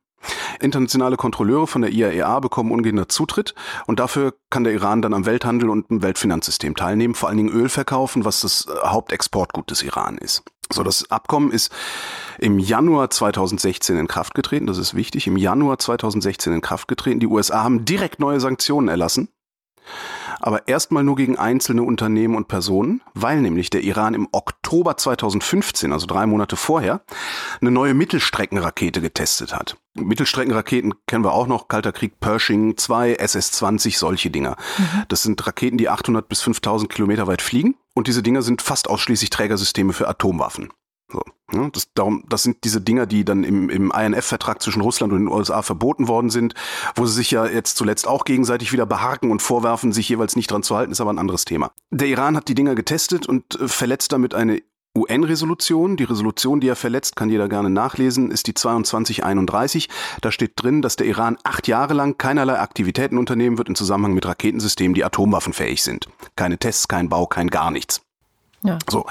[0.60, 3.54] Internationale Kontrolleure von der IAEA e bekommen ungehindert Zutritt
[3.86, 7.50] und dafür kann der Iran dann am Welthandel und im Weltfinanzsystem teilnehmen, vor allen Dingen
[7.50, 10.42] Öl verkaufen, was das äh, Hauptexportgut des Iran ist.
[10.72, 11.72] So, das Abkommen ist
[12.38, 17.20] im Januar 2016 in Kraft getreten, das ist wichtig, im Januar 2016 in Kraft getreten.
[17.20, 19.28] Die USA haben direkt neue Sanktionen erlassen
[20.40, 25.92] aber erstmal nur gegen einzelne Unternehmen und Personen, weil nämlich der Iran im Oktober 2015,
[25.92, 27.02] also drei Monate vorher,
[27.60, 29.76] eine neue Mittelstreckenrakete getestet hat.
[29.94, 34.56] Mittelstreckenraketen kennen wir auch noch, Kalter Krieg, Pershing 2, SS-20, solche Dinger.
[34.78, 35.04] Mhm.
[35.08, 38.88] Das sind Raketen, die 800 bis 5000 Kilometer weit fliegen und diese Dinger sind fast
[38.88, 40.70] ausschließlich Trägersysteme für Atomwaffen.
[41.10, 41.22] So?
[41.72, 45.28] Das, darum, das sind diese Dinger, die dann im, im INF-Vertrag zwischen Russland und den
[45.28, 46.54] USA verboten worden sind,
[46.94, 50.50] wo sie sich ja jetzt zuletzt auch gegenseitig wieder beharken und vorwerfen, sich jeweils nicht
[50.50, 51.70] dran zu halten, ist aber ein anderes Thema.
[51.90, 54.60] Der Iran hat die Dinger getestet und äh, verletzt damit eine
[54.96, 55.96] UN-Resolution.
[55.96, 59.88] Die Resolution, die er verletzt, kann jeder gerne nachlesen, ist die 2231.
[60.22, 64.14] Da steht drin, dass der Iran acht Jahre lang keinerlei Aktivitäten unternehmen wird im Zusammenhang
[64.14, 66.08] mit Raketensystemen, die atomwaffenfähig sind.
[66.34, 68.05] Keine Tests, kein Bau, kein gar nichts.
[68.66, 68.78] Ja.
[68.90, 69.06] So,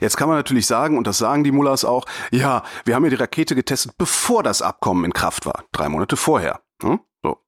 [0.00, 3.10] jetzt kann man natürlich sagen, und das sagen die Mullahs auch, ja, wir haben ja
[3.10, 6.60] die Rakete getestet, bevor das Abkommen in Kraft war, drei Monate vorher.
[6.82, 7.00] Hm?
[7.22, 7.38] So.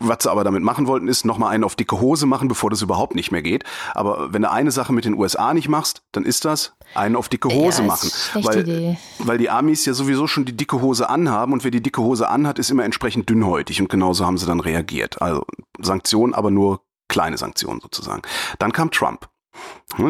[0.00, 2.82] Was sie aber damit machen wollten, ist nochmal einen auf dicke Hose machen, bevor das
[2.82, 3.64] überhaupt nicht mehr geht.
[3.94, 7.28] Aber wenn du eine Sache mit den USA nicht machst, dann ist das einen auf
[7.28, 8.10] dicke Hose ja, machen.
[8.34, 8.98] Weil, Idee.
[9.18, 12.28] weil die Amis ja sowieso schon die dicke Hose anhaben und wer die dicke Hose
[12.28, 15.20] anhat, ist immer entsprechend dünnhäutig und genauso haben sie dann reagiert.
[15.20, 15.44] Also
[15.80, 18.22] Sanktionen, aber nur kleine Sanktionen sozusagen.
[18.60, 19.28] Dann kam Trump.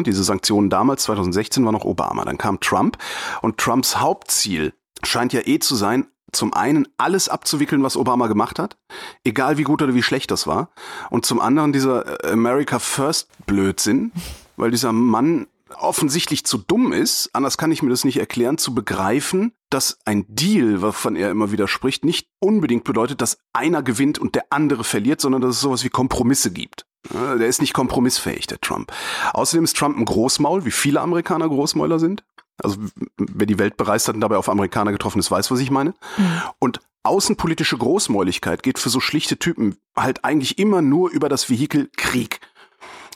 [0.05, 2.25] Diese Sanktionen damals, 2016, war noch Obama.
[2.25, 2.97] Dann kam Trump
[3.41, 8.59] und Trumps Hauptziel scheint ja eh zu sein, zum einen alles abzuwickeln, was Obama gemacht
[8.59, 8.77] hat,
[9.23, 10.69] egal wie gut oder wie schlecht das war.
[11.09, 14.11] Und zum anderen dieser äh, America First Blödsinn,
[14.57, 18.73] weil dieser Mann offensichtlich zu dumm ist, anders kann ich mir das nicht erklären, zu
[18.73, 24.17] begreifen, dass ein Deal, wovon er immer wieder spricht, nicht unbedingt bedeutet, dass einer gewinnt
[24.17, 26.85] und der andere verliert, sondern dass es sowas wie Kompromisse gibt.
[27.13, 28.91] Der ist nicht kompromissfähig, der Trump.
[29.33, 32.23] Außerdem ist Trump ein Großmaul, wie viele Amerikaner Großmäuler sind.
[32.61, 32.77] Also
[33.17, 35.91] wer die Welt bereist hat und dabei auf Amerikaner getroffen ist, weiß, was ich meine.
[36.17, 36.41] Mhm.
[36.59, 41.89] Und außenpolitische Großmäuligkeit geht für so schlichte Typen halt eigentlich immer nur über das Vehikel
[41.95, 42.41] Krieg.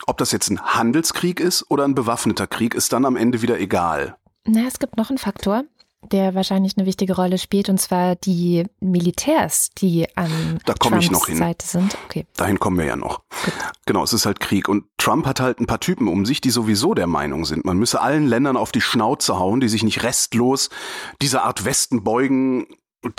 [0.05, 3.59] Ob das jetzt ein Handelskrieg ist oder ein bewaffneter Krieg, ist dann am Ende wieder
[3.59, 4.17] egal.
[4.45, 5.63] Na, es gibt noch einen Faktor
[6.11, 11.11] der wahrscheinlich eine wichtige Rolle spielt, und zwar die Militärs, die an da Trumps ich
[11.11, 11.37] noch hin.
[11.37, 11.97] Seite sind.
[12.05, 12.25] Okay.
[12.35, 13.21] Dahin kommen wir ja noch.
[13.43, 13.53] Gut.
[13.85, 14.69] Genau, es ist halt Krieg.
[14.69, 17.77] Und Trump hat halt ein paar Typen um sich, die sowieso der Meinung sind, man
[17.77, 20.69] müsse allen Ländern auf die Schnauze hauen, die sich nicht restlos
[21.21, 22.67] dieser Art Westen beugen,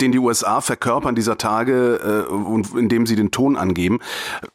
[0.01, 3.99] den die USA verkörpern dieser Tage äh, und indem sie den Ton angeben.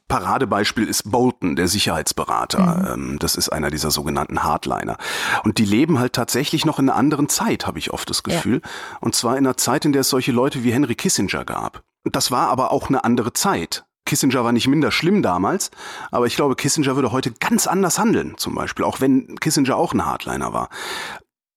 [0.09, 2.95] Paradebeispiel ist Bolton, der Sicherheitsberater.
[2.97, 3.11] Mhm.
[3.11, 4.97] Ähm, das ist einer dieser sogenannten Hardliner.
[5.45, 8.61] Und die leben halt tatsächlich noch in einer anderen Zeit, habe ich oft das Gefühl.
[8.63, 8.71] Ja.
[9.01, 11.83] Und zwar in einer Zeit, in der es solche Leute wie Henry Kissinger gab.
[12.05, 13.85] Das war aber auch eine andere Zeit.
[14.07, 15.71] Kissinger war nicht minder schlimm damals,
[16.11, 19.93] aber ich glaube, Kissinger würde heute ganz anders handeln, zum Beispiel, auch wenn Kissinger auch
[19.93, 20.69] ein Hardliner war.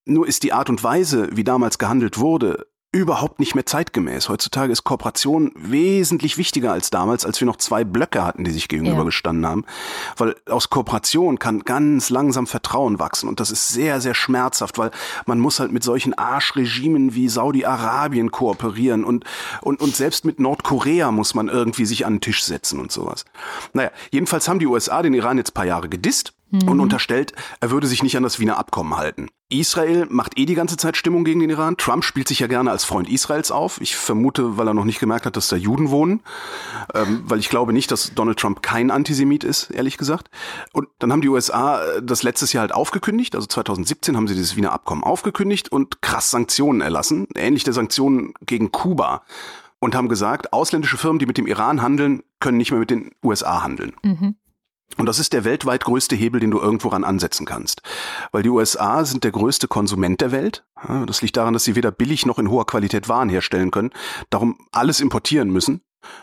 [0.05, 4.29] Nur ist die Art und Weise, wie damals gehandelt wurde, überhaupt nicht mehr zeitgemäß.
[4.29, 8.67] Heutzutage ist Kooperation wesentlich wichtiger als damals, als wir noch zwei Blöcke hatten, die sich
[8.67, 9.49] gegenübergestanden ja.
[9.49, 9.65] haben.
[10.15, 14.91] Weil aus Kooperation kann ganz langsam Vertrauen wachsen und das ist sehr, sehr schmerzhaft, weil
[15.25, 19.25] man muss halt mit solchen Arschregimen wie Saudi-Arabien kooperieren und,
[19.61, 23.25] und, und selbst mit Nordkorea muss man irgendwie sich an den Tisch setzen und sowas.
[23.73, 26.69] Naja, jedenfalls haben die USA den Iran jetzt paar Jahre gedisst mhm.
[26.69, 29.29] und unterstellt, er würde sich nicht an das Wiener Abkommen halten.
[29.49, 31.77] Israel macht eh die ganze Zeit Stimmung gegen den Iran.
[31.77, 33.79] Trump spielt sich ja gerne als Freund Israels auf.
[33.81, 36.21] Ich vermute, weil er noch nicht gemerkt hat, dass da Juden wohnen.
[36.93, 40.29] Ähm, weil ich glaube nicht, dass Donald Trump kein Antisemit ist, ehrlich gesagt.
[40.71, 43.35] Und dann haben die USA äh, das letztes Jahr halt aufgekündigt.
[43.35, 47.27] Also 2017 haben sie dieses Wiener Abkommen aufgekündigt und krass Sanktionen erlassen.
[47.35, 49.23] Ähnlich der Sanktionen gegen Kuba.
[49.79, 53.11] Und haben gesagt, ausländische Firmen, die mit dem Iran handeln, können nicht mehr mit den
[53.21, 53.93] USA handeln.
[54.01, 54.35] Mhm.
[54.97, 57.81] Und das ist der weltweit größte Hebel, den du irgendwo ran ansetzen kannst.
[58.31, 60.65] Weil die USA sind der größte Konsument der Welt.
[61.07, 63.91] Das liegt daran, dass sie weder billig noch in hoher Qualität Waren herstellen können,
[64.29, 65.81] darum alles importieren müssen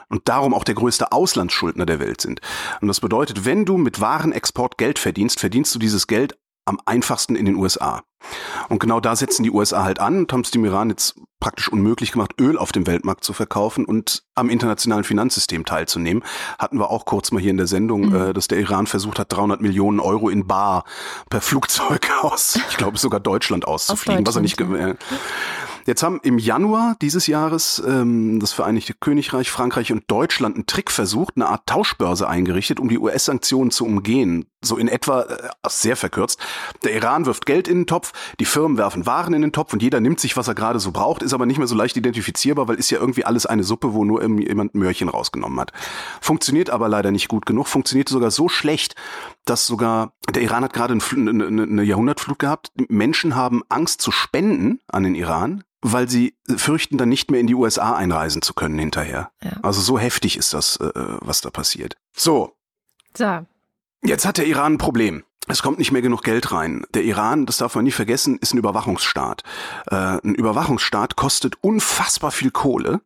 [0.08, 2.40] und darum auch der größte Auslandsschuldner der Welt sind.
[2.80, 6.38] Und das bedeutet, wenn du mit Warenexport Geld verdienst, verdienst du dieses Geld
[6.70, 8.02] am einfachsten in den USA.
[8.68, 11.68] Und genau da setzen die USA halt an und haben es dem Iran jetzt praktisch
[11.68, 16.22] unmöglich gemacht, Öl auf dem Weltmarkt zu verkaufen und am internationalen Finanzsystem teilzunehmen.
[16.58, 18.14] Hatten wir auch kurz mal hier in der Sendung, mhm.
[18.14, 20.84] äh, dass der Iran versucht hat, 300 Millionen Euro in Bar
[21.30, 24.60] per Flugzeug aus, ich glaube sogar Deutschland auszufliegen, was er nicht...
[24.60, 24.94] Äh,
[25.86, 30.90] Jetzt haben im Januar dieses Jahres ähm, das Vereinigte Königreich, Frankreich und Deutschland einen Trick
[30.90, 34.46] versucht, eine Art Tauschbörse eingerichtet, um die US-Sanktionen zu umgehen.
[34.62, 36.38] So in etwa, äh, sehr verkürzt.
[36.84, 39.82] Der Iran wirft Geld in den Topf, die Firmen werfen Waren in den Topf und
[39.82, 42.68] jeder nimmt sich, was er gerade so braucht, ist aber nicht mehr so leicht identifizierbar,
[42.68, 45.72] weil ist ja irgendwie alles eine Suppe, wo nur jemand Möhrchen rausgenommen hat.
[46.20, 48.94] Funktioniert aber leider nicht gut genug, funktioniert sogar so schlecht,
[49.44, 54.80] dass sogar, der Iran hat gerade eine, eine Jahrhundertflut gehabt, Menschen haben Angst zu spenden
[54.88, 58.78] an den Iran, weil sie fürchten, dann nicht mehr in die USA einreisen zu können
[58.78, 59.30] hinterher.
[59.42, 59.52] Ja.
[59.62, 61.96] Also so heftig ist das, äh, was da passiert.
[62.14, 62.56] So.
[63.16, 63.46] So.
[64.02, 65.24] Jetzt hat der Iran ein Problem.
[65.46, 66.84] Es kommt nicht mehr genug Geld rein.
[66.94, 69.42] Der Iran, das darf man nie vergessen, ist ein Überwachungsstaat.
[69.90, 73.00] Äh, ein Überwachungsstaat kostet unfassbar viel Kohle.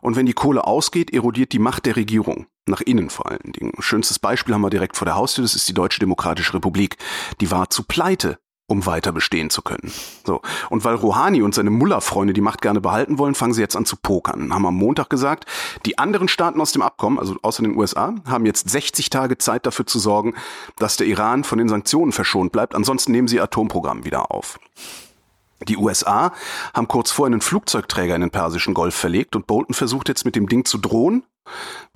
[0.00, 2.46] Und wenn die Kohle ausgeht, erodiert die Macht der Regierung.
[2.66, 3.72] Nach innen vor allen Dingen.
[3.80, 6.98] Schönstes Beispiel haben wir direkt vor der Haustür, das ist die Deutsche Demokratische Republik.
[7.40, 9.90] Die war zu pleite um weiter bestehen zu können.
[10.24, 10.42] So.
[10.68, 13.86] Und weil Rouhani und seine Mullah-Freunde die Macht gerne behalten wollen, fangen sie jetzt an
[13.86, 14.52] zu pokern.
[14.52, 15.46] Haben am Montag gesagt,
[15.86, 19.64] die anderen Staaten aus dem Abkommen, also außer den USA, haben jetzt 60 Tage Zeit
[19.64, 20.34] dafür zu sorgen,
[20.76, 22.74] dass der Iran von den Sanktionen verschont bleibt.
[22.74, 24.60] Ansonsten nehmen sie Atomprogramm wieder auf.
[25.66, 26.32] Die USA
[26.74, 30.36] haben kurz vor einen Flugzeugträger in den Persischen Golf verlegt und Bolton versucht jetzt mit
[30.36, 31.24] dem Ding zu drohen,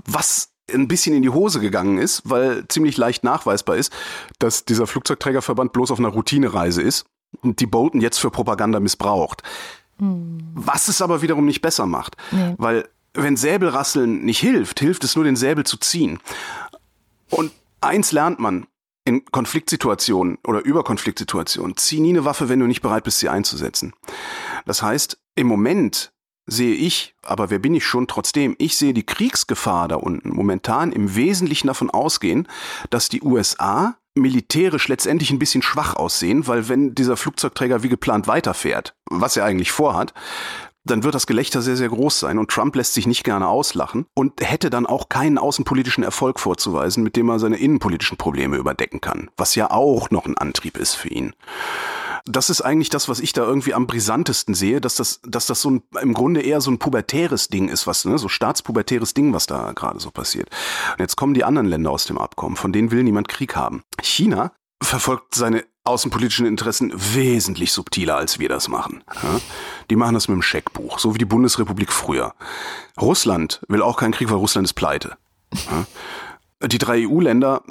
[0.04, 3.92] was ein bisschen in die Hose gegangen ist, weil ziemlich leicht nachweisbar ist,
[4.38, 7.04] dass dieser Flugzeugträgerverband bloß auf einer Routinereise ist
[7.40, 9.42] und die Bolton jetzt für Propaganda missbraucht.
[9.98, 10.38] Hm.
[10.54, 12.54] Was es aber wiederum nicht besser macht, nee.
[12.58, 16.18] weil wenn Säbelrasseln nicht hilft, hilft es nur, den Säbel zu ziehen.
[17.30, 18.66] Und eins lernt man,
[19.04, 23.28] in Konfliktsituationen oder über Konfliktsituationen, zieh nie eine Waffe, wenn du nicht bereit bist, sie
[23.28, 23.94] einzusetzen.
[24.64, 26.11] Das heißt, im Moment
[26.46, 30.92] sehe ich, aber wer bin ich schon trotzdem, ich sehe die Kriegsgefahr da unten momentan
[30.92, 32.48] im Wesentlichen davon ausgehen,
[32.90, 38.26] dass die USA militärisch letztendlich ein bisschen schwach aussehen, weil wenn dieser Flugzeugträger wie geplant
[38.26, 40.12] weiterfährt, was er eigentlich vorhat,
[40.84, 44.06] dann wird das Gelächter sehr, sehr groß sein und Trump lässt sich nicht gerne auslachen
[44.14, 49.00] und hätte dann auch keinen außenpolitischen Erfolg vorzuweisen, mit dem er seine innenpolitischen Probleme überdecken
[49.00, 51.34] kann, was ja auch noch ein Antrieb ist für ihn.
[52.24, 55.60] Das ist eigentlich das, was ich da irgendwie am brisantesten sehe, dass das, dass das
[55.60, 59.32] so ein, im Grunde eher so ein pubertäres Ding ist, was, ne, so staatspubertäres Ding,
[59.32, 60.48] was da gerade so passiert.
[60.92, 63.82] Und jetzt kommen die anderen Länder aus dem Abkommen, von denen will niemand Krieg haben.
[64.00, 64.52] China
[64.82, 69.02] verfolgt seine außenpolitischen Interessen wesentlich subtiler, als wir das machen.
[69.90, 72.34] Die machen das mit dem Scheckbuch, so wie die Bundesrepublik früher.
[73.00, 75.16] Russland will auch keinen Krieg, weil Russland ist pleite.
[76.64, 77.62] Die drei EU-Länder,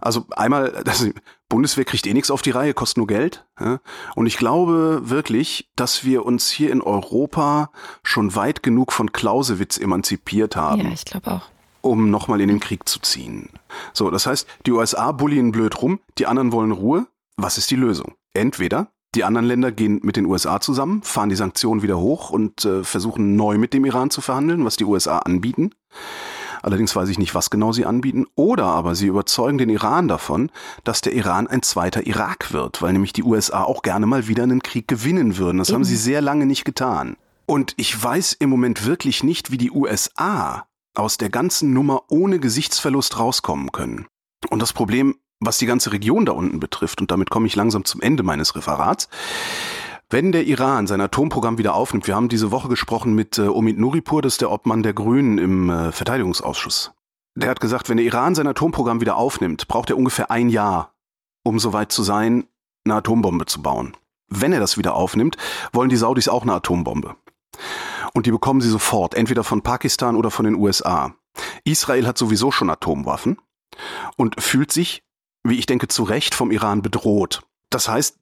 [0.00, 0.84] also einmal,
[1.48, 3.46] Bundeswehr kriegt eh nichts auf die Reihe, kostet nur Geld.
[3.58, 3.80] Ja?
[4.14, 7.70] Und ich glaube wirklich, dass wir uns hier in Europa
[8.02, 10.82] schon weit genug von Clausewitz emanzipiert haben.
[10.82, 13.50] Ja, ich glaube auch um nochmal in den Krieg zu ziehen.
[13.92, 17.06] So, das heißt, die USA bullien blöd rum, die anderen wollen Ruhe.
[17.36, 18.14] Was ist die Lösung?
[18.34, 22.64] Entweder die anderen Länder gehen mit den USA zusammen, fahren die Sanktionen wieder hoch und
[22.64, 25.70] äh, versuchen neu mit dem Iran zu verhandeln, was die USA anbieten.
[26.62, 28.26] Allerdings weiß ich nicht, was genau sie anbieten.
[28.34, 30.50] Oder aber sie überzeugen den Iran davon,
[30.84, 34.42] dass der Iran ein zweiter Irak wird, weil nämlich die USA auch gerne mal wieder
[34.42, 35.58] einen Krieg gewinnen würden.
[35.58, 35.76] Das Eben.
[35.76, 37.16] haben sie sehr lange nicht getan.
[37.46, 42.40] Und ich weiß im Moment wirklich nicht, wie die USA aus der ganzen Nummer ohne
[42.40, 44.06] Gesichtsverlust rauskommen können.
[44.50, 47.84] Und das Problem, was die ganze Region da unten betrifft, und damit komme ich langsam
[47.84, 49.08] zum Ende meines Referats,
[50.10, 53.78] wenn der Iran sein Atomprogramm wieder aufnimmt, wir haben diese Woche gesprochen mit äh, Omid
[53.78, 56.92] Nuripur, das ist der Obmann der Grünen im äh, Verteidigungsausschuss.
[57.34, 60.94] Der hat gesagt, wenn der Iran sein Atomprogramm wieder aufnimmt, braucht er ungefähr ein Jahr,
[61.44, 62.48] um soweit zu sein,
[62.84, 63.96] eine Atombombe zu bauen.
[64.28, 65.36] Wenn er das wieder aufnimmt,
[65.72, 67.14] wollen die Saudis auch eine Atombombe.
[68.14, 71.14] Und die bekommen sie sofort, entweder von Pakistan oder von den USA.
[71.64, 73.38] Israel hat sowieso schon Atomwaffen
[74.16, 75.02] und fühlt sich,
[75.44, 77.42] wie ich denke, zu Recht vom Iran bedroht.
[77.70, 78.18] Das heißt,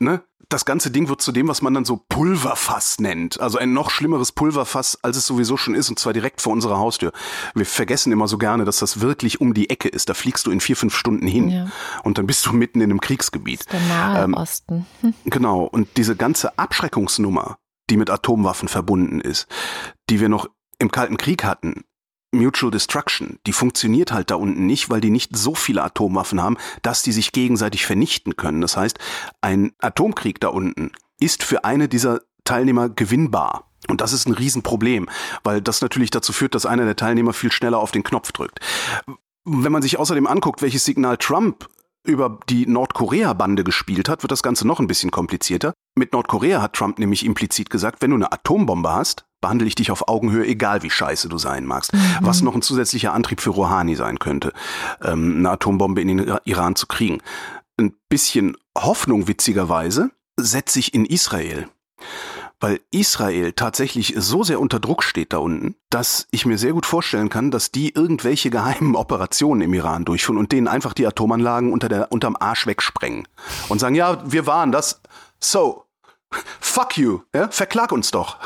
[0.00, 3.40] ne, das ganze Ding wird zu dem, was man dann so Pulverfass nennt.
[3.40, 6.78] Also ein noch schlimmeres Pulverfass, als es sowieso schon ist, und zwar direkt vor unserer
[6.78, 7.12] Haustür.
[7.54, 10.08] Wir vergessen immer so gerne, dass das wirklich um die Ecke ist.
[10.08, 11.50] Da fliegst du in vier, fünf Stunden hin.
[11.50, 11.68] Ja.
[12.02, 13.60] Und dann bist du mitten in einem Kriegsgebiet.
[13.60, 14.86] Das ist der Nahe ähm, Osten.
[15.24, 15.62] Genau.
[15.62, 19.46] Und diese ganze Abschreckungsnummer, die mit Atomwaffen verbunden ist,
[20.08, 20.48] die wir noch
[20.80, 21.84] im Kalten Krieg hatten,
[22.32, 26.56] Mutual Destruction, die funktioniert halt da unten nicht, weil die nicht so viele Atomwaffen haben,
[26.82, 28.60] dass die sich gegenseitig vernichten können.
[28.60, 28.98] Das heißt,
[29.40, 33.66] ein Atomkrieg da unten ist für eine dieser Teilnehmer gewinnbar.
[33.88, 35.08] Und das ist ein Riesenproblem,
[35.42, 38.60] weil das natürlich dazu führt, dass einer der Teilnehmer viel schneller auf den Knopf drückt.
[39.44, 41.68] Wenn man sich außerdem anguckt, welches Signal Trump
[42.04, 45.74] über die Nordkorea-Bande gespielt hat, wird das Ganze noch ein bisschen komplizierter.
[45.94, 49.90] Mit Nordkorea hat Trump nämlich implizit gesagt, wenn du eine Atombombe hast, behandle ich dich
[49.90, 51.92] auf Augenhöhe, egal wie scheiße du sein magst.
[51.92, 52.18] Mhm.
[52.20, 54.52] Was noch ein zusätzlicher Antrieb für Rouhani sein könnte,
[55.02, 57.18] ähm, eine Atombombe in den Iran zu kriegen.
[57.78, 61.68] Ein bisschen Hoffnung, witzigerweise, setze ich in Israel
[62.60, 66.86] weil Israel tatsächlich so sehr unter Druck steht da unten, dass ich mir sehr gut
[66.86, 71.72] vorstellen kann, dass die irgendwelche geheimen Operationen im Iran durchführen und denen einfach die Atomanlagen
[71.72, 73.26] unter der, unterm Arsch wegsprengen
[73.68, 75.00] und sagen, ja, wir waren das.
[75.40, 75.86] So,
[76.60, 78.38] fuck you, ja, verklag uns doch.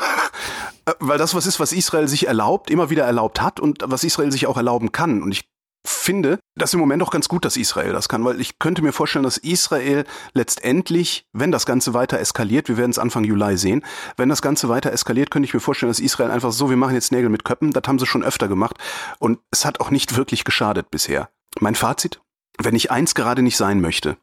[0.85, 4.03] Äh, weil das was ist, was Israel sich erlaubt, immer wieder erlaubt hat und was
[4.03, 5.21] Israel sich auch erlauben kann.
[5.21, 5.49] Und ich
[5.85, 8.91] finde das im Moment auch ganz gut, dass Israel das kann, weil ich könnte mir
[8.91, 13.85] vorstellen, dass Israel letztendlich, wenn das Ganze weiter eskaliert, wir werden es Anfang Juli sehen,
[14.17, 16.95] wenn das Ganze weiter eskaliert, könnte ich mir vorstellen, dass Israel einfach so, wir machen
[16.95, 18.77] jetzt Nägel mit Köppen, das haben sie schon öfter gemacht
[19.19, 21.29] und es hat auch nicht wirklich geschadet bisher.
[21.59, 22.19] Mein Fazit,
[22.57, 24.17] wenn ich eins gerade nicht sein möchte,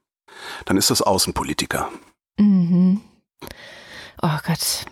[0.65, 1.91] dann ist das Außenpolitiker.
[2.39, 3.01] Mhm.
[4.23, 4.87] Oh Gott,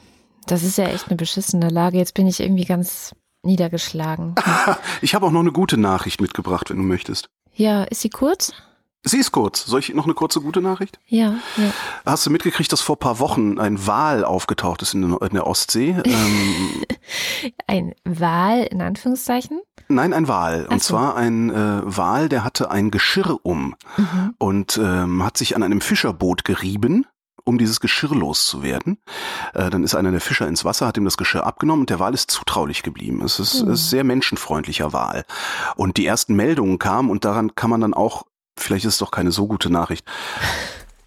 [0.46, 1.98] das ist ja echt eine beschissene Lage.
[1.98, 4.34] Jetzt bin ich irgendwie ganz niedergeschlagen.
[5.02, 7.28] ich habe auch noch eine gute Nachricht mitgebracht, wenn du möchtest.
[7.54, 8.52] Ja, ist sie kurz?
[9.02, 9.64] Sie ist kurz.
[9.64, 10.98] Soll ich noch eine kurze gute Nachricht?
[11.06, 11.72] Ja, ja.
[12.04, 15.96] Hast du mitgekriegt, dass vor ein paar Wochen ein Wal aufgetaucht ist in der Ostsee?
[16.04, 16.84] Ähm,
[17.66, 19.60] ein Wal in Anführungszeichen?
[19.88, 20.66] Nein, ein Wal.
[20.66, 20.90] Und so.
[20.90, 24.34] zwar ein äh, Wal, der hatte ein Geschirr um mhm.
[24.38, 27.06] und ähm, hat sich an einem Fischerboot gerieben
[27.50, 28.98] um dieses Geschirr loszuwerden.
[29.54, 31.98] Äh, dann ist einer der Fischer ins Wasser, hat ihm das Geschirr abgenommen und der
[31.98, 33.22] Wal ist zutraulich geblieben.
[33.22, 33.72] Es ist, mhm.
[33.72, 35.24] ist sehr menschenfreundlicher Wal.
[35.76, 38.24] Und die ersten Meldungen kamen und daran kann man dann auch,
[38.56, 40.06] vielleicht ist es doch keine so gute Nachricht,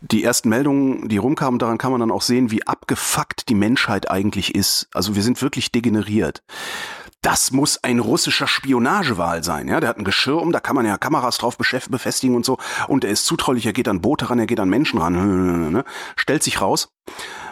[0.01, 4.11] die ersten Meldungen, die rumkamen, daran kann man dann auch sehen, wie abgefuckt die Menschheit
[4.11, 4.89] eigentlich ist.
[4.93, 6.43] Also wir sind wirklich degeneriert
[7.23, 9.69] das muss ein russischer Spionagewal sein.
[9.69, 12.57] Ja, der hat ein Geschirr um, da kann man ja Kameras drauf befestigen und so.
[12.87, 15.13] Und er ist zutraulich, er geht an Boote ran, er geht an Menschen ran.
[15.73, 15.85] Ne?
[16.15, 16.89] Stellt sich raus.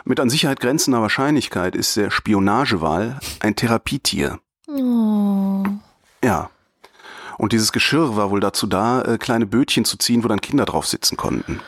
[0.03, 4.39] Mit an Sicherheit grenzender Wahrscheinlichkeit ist der Spionagewal ein Therapietier.
[4.67, 5.63] Oh.
[6.23, 6.49] Ja.
[7.37, 10.65] Und dieses Geschirr war wohl dazu da, äh, kleine Bötchen zu ziehen, wo dann Kinder
[10.65, 11.61] drauf sitzen konnten.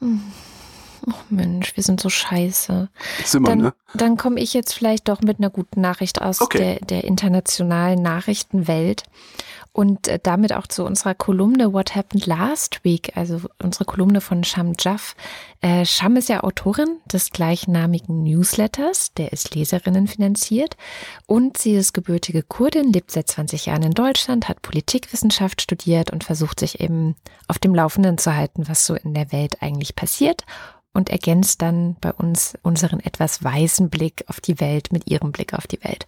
[0.00, 0.22] Hm.
[1.06, 2.88] Oh Mensch, wir sind so scheiße.
[3.24, 3.74] Sind dann, ne?
[3.94, 6.58] Dann komme ich jetzt vielleicht doch mit einer guten Nachricht aus okay.
[6.58, 9.04] der, der internationalen Nachrichtenwelt.
[9.76, 14.44] Und äh, damit auch zu unserer Kolumne What Happened Last Week, also unsere Kolumne von
[14.44, 15.16] Sham Jaff.
[15.62, 20.76] Äh, Sham ist ja Autorin des gleichnamigen Newsletters, der ist Leserinnen finanziert.
[21.26, 26.22] Und sie ist gebürtige Kurdin, lebt seit 20 Jahren in Deutschland, hat Politikwissenschaft studiert und
[26.22, 27.16] versucht sich eben
[27.48, 30.44] auf dem Laufenden zu halten, was so in der Welt eigentlich passiert
[30.94, 35.52] und ergänzt dann bei uns unseren etwas weißen Blick auf die Welt mit ihrem Blick
[35.52, 36.06] auf die Welt.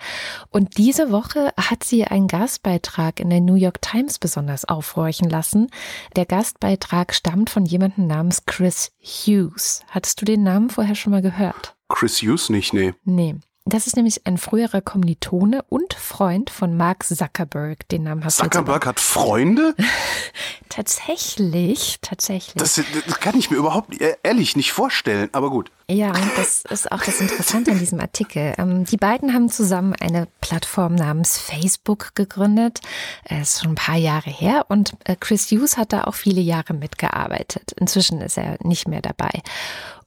[0.51, 5.69] Und diese Woche hat sie einen Gastbeitrag in der New York Times besonders aufhorchen lassen.
[6.15, 9.83] Der Gastbeitrag stammt von jemandem namens Chris Hughes.
[9.91, 11.77] Hattest du den Namen vorher schon mal gehört?
[11.89, 12.95] Chris Hughes nicht, nee.
[13.05, 13.37] Nee.
[13.69, 17.89] Das ist nämlich ein früherer Kommilitone und Freund von Mark Zuckerberg.
[17.89, 19.75] Den Namen hast Zuckerberg du hat Freunde?
[20.69, 22.55] tatsächlich, tatsächlich.
[22.55, 25.73] Das, das, kann ich mir überhaupt e-, ehrlich nicht vorstellen, aber gut.
[25.91, 28.55] Ja, und das ist auch das Interessante an diesem Artikel.
[28.57, 32.79] Ähm, die beiden haben zusammen eine Plattform namens Facebook gegründet.
[33.25, 36.41] Es ist schon ein paar Jahre her und äh, Chris Hughes hat da auch viele
[36.41, 37.73] Jahre mitgearbeitet.
[37.73, 39.43] Inzwischen ist er nicht mehr dabei.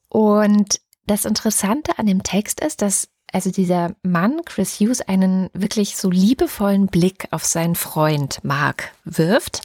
[0.07, 5.95] Und das Interessante an dem Text ist, dass also dieser Mann, Chris Hughes, einen wirklich
[5.97, 9.61] so liebevollen Blick auf seinen Freund Mark wirft.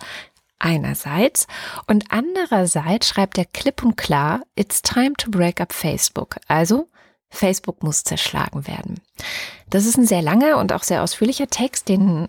[0.58, 1.46] Einerseits.
[1.86, 6.36] Und andererseits schreibt er klipp und klar, it's time to break up Facebook.
[6.48, 6.88] Also,
[7.28, 9.00] Facebook muss zerschlagen werden.
[9.68, 12.28] Das ist ein sehr langer und auch sehr ausführlicher Text, den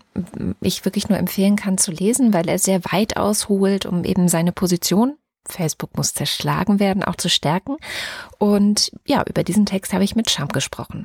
[0.60, 4.52] ich wirklich nur empfehlen kann zu lesen, weil er sehr weit ausholt, um eben seine
[4.52, 5.16] Position
[5.48, 7.76] Facebook muss zerschlagen werden, auch zu stärken.
[8.38, 11.04] Und ja, über diesen Text habe ich mit Scham gesprochen.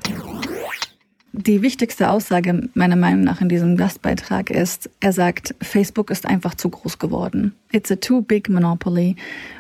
[1.34, 6.56] Die wichtigste Aussage meiner Meinung nach in diesem Gastbeitrag ist, er sagt, Facebook ist einfach
[6.56, 7.56] zu groß geworden.
[7.72, 9.16] It's a too big monopoly.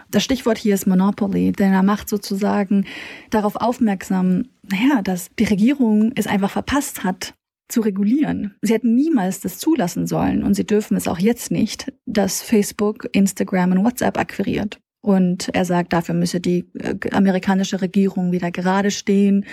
[0.09, 2.85] Das Stichwort hier ist Monopoly, denn er macht sozusagen
[3.29, 7.33] darauf aufmerksam, naja, dass die Regierung es einfach verpasst hat,
[7.71, 8.55] zu regulieren.
[8.61, 13.07] Sie hätten niemals das zulassen sollen und sie dürfen es auch jetzt nicht, dass Facebook,
[13.13, 14.79] Instagram und WhatsApp akquiriert.
[15.01, 19.45] Und er sagt, dafür müsse die äh, amerikanische Regierung wieder gerade stehen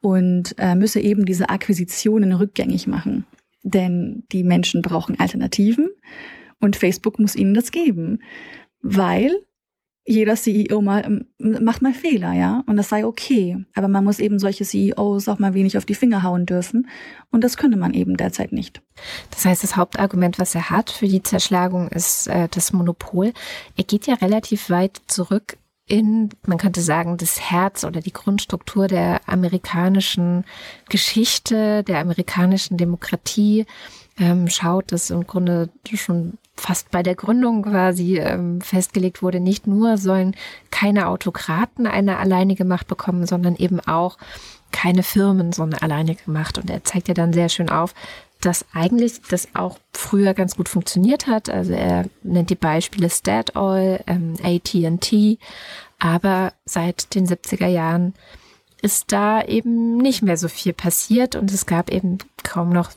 [0.00, 3.26] und äh, müsse eben diese Akquisitionen rückgängig machen.
[3.62, 5.90] Denn die Menschen brauchen Alternativen
[6.60, 8.20] und Facebook muss ihnen das geben.
[8.80, 9.32] Weil
[10.06, 11.26] jeder CEO mal ähm,
[11.64, 13.64] macht mal Fehler, ja, und das sei okay.
[13.74, 16.88] Aber man muss eben solche CEOs auch mal wenig auf die Finger hauen dürfen,
[17.30, 18.82] und das könne man eben derzeit nicht.
[19.30, 23.32] Das heißt, das Hauptargument, was er hat für die Zerschlagung, ist äh, das Monopol.
[23.76, 28.86] Er geht ja relativ weit zurück in, man könnte sagen, das Herz oder die Grundstruktur
[28.86, 30.44] der amerikanischen
[30.88, 33.66] Geschichte, der amerikanischen Demokratie
[34.18, 39.66] ähm, schaut, dass im Grunde schon fast bei der Gründung quasi ähm, festgelegt wurde, nicht
[39.66, 40.36] nur sollen
[40.70, 44.16] keine Autokraten eine alleinige Macht bekommen, sondern eben auch
[44.72, 46.58] keine Firmen so eine alleinige Macht.
[46.58, 47.94] Und er zeigt ja dann sehr schön auf,
[48.40, 51.48] dass eigentlich das auch früher ganz gut funktioniert hat.
[51.48, 55.38] Also er nennt die Beispiele Statoil, ähm, AT&T,
[55.98, 58.14] aber seit den 70er Jahren
[58.82, 62.90] ist da eben nicht mehr so viel passiert und es gab eben kaum noch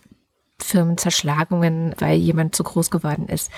[0.61, 3.51] Firmenzerschlagungen, weil jemand zu groß geworden ist.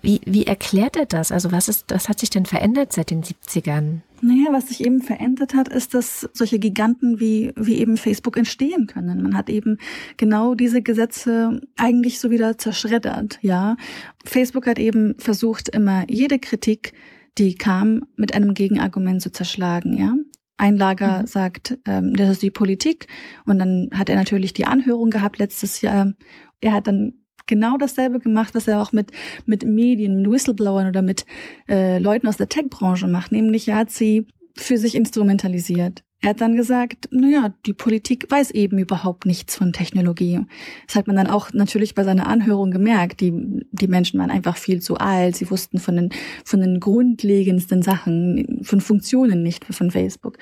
[0.00, 1.32] Wie, wie erklärt er das?
[1.32, 4.00] Also was ist, was hat sich denn verändert seit den 70ern?
[4.22, 8.86] Naja, was sich eben verändert hat, ist, dass solche Giganten wie, wie eben Facebook entstehen
[8.86, 9.22] können.
[9.22, 9.78] Man hat eben
[10.16, 13.76] genau diese Gesetze eigentlich so wieder zerschreddert, ja.
[14.24, 16.92] Facebook hat eben versucht, immer jede Kritik,
[17.38, 20.14] die kam, mit einem Gegenargument zu zerschlagen, ja.
[20.60, 21.26] Ein Lager mhm.
[21.26, 23.06] sagt, ähm, das ist die Politik.
[23.46, 26.12] Und dann hat er natürlich die Anhörung gehabt letztes Jahr.
[26.60, 27.14] Er hat dann
[27.46, 29.10] genau dasselbe gemacht, was er auch mit,
[29.46, 31.24] mit Medien, mit Whistleblowern oder mit
[31.66, 33.32] äh, Leuten aus der Tech-Branche macht.
[33.32, 36.04] Nämlich er hat sie für sich instrumentalisiert.
[36.22, 40.40] Er hat dann gesagt, naja, die Politik weiß eben überhaupt nichts von Technologie.
[40.86, 43.22] Das hat man dann auch natürlich bei seiner Anhörung gemerkt.
[43.22, 43.32] Die,
[43.72, 45.36] die Menschen waren einfach viel zu alt.
[45.36, 46.10] Sie wussten von den,
[46.44, 50.36] von den grundlegendsten Sachen, von Funktionen nicht von Facebook.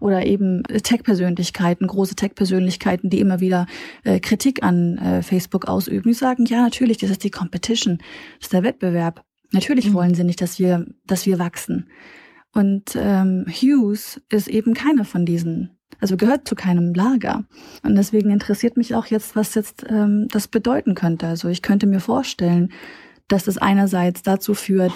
[0.00, 3.66] Oder eben Tech-Persönlichkeiten, große Tech-Persönlichkeiten, die immer wieder
[4.02, 6.10] äh, Kritik an äh, Facebook ausüben.
[6.10, 7.98] Die sagen, ja, natürlich, das ist die Competition,
[8.38, 9.24] das ist der Wettbewerb.
[9.52, 9.94] Natürlich mhm.
[9.94, 11.88] wollen sie nicht, dass wir, dass wir wachsen.
[12.52, 17.44] Und ähm, Hughes ist eben keiner von diesen, also gehört zu keinem Lager.
[17.82, 21.26] Und deswegen interessiert mich auch jetzt, was jetzt ähm, das bedeuten könnte.
[21.26, 22.72] Also ich könnte mir vorstellen,
[23.28, 24.92] dass es einerseits dazu führt,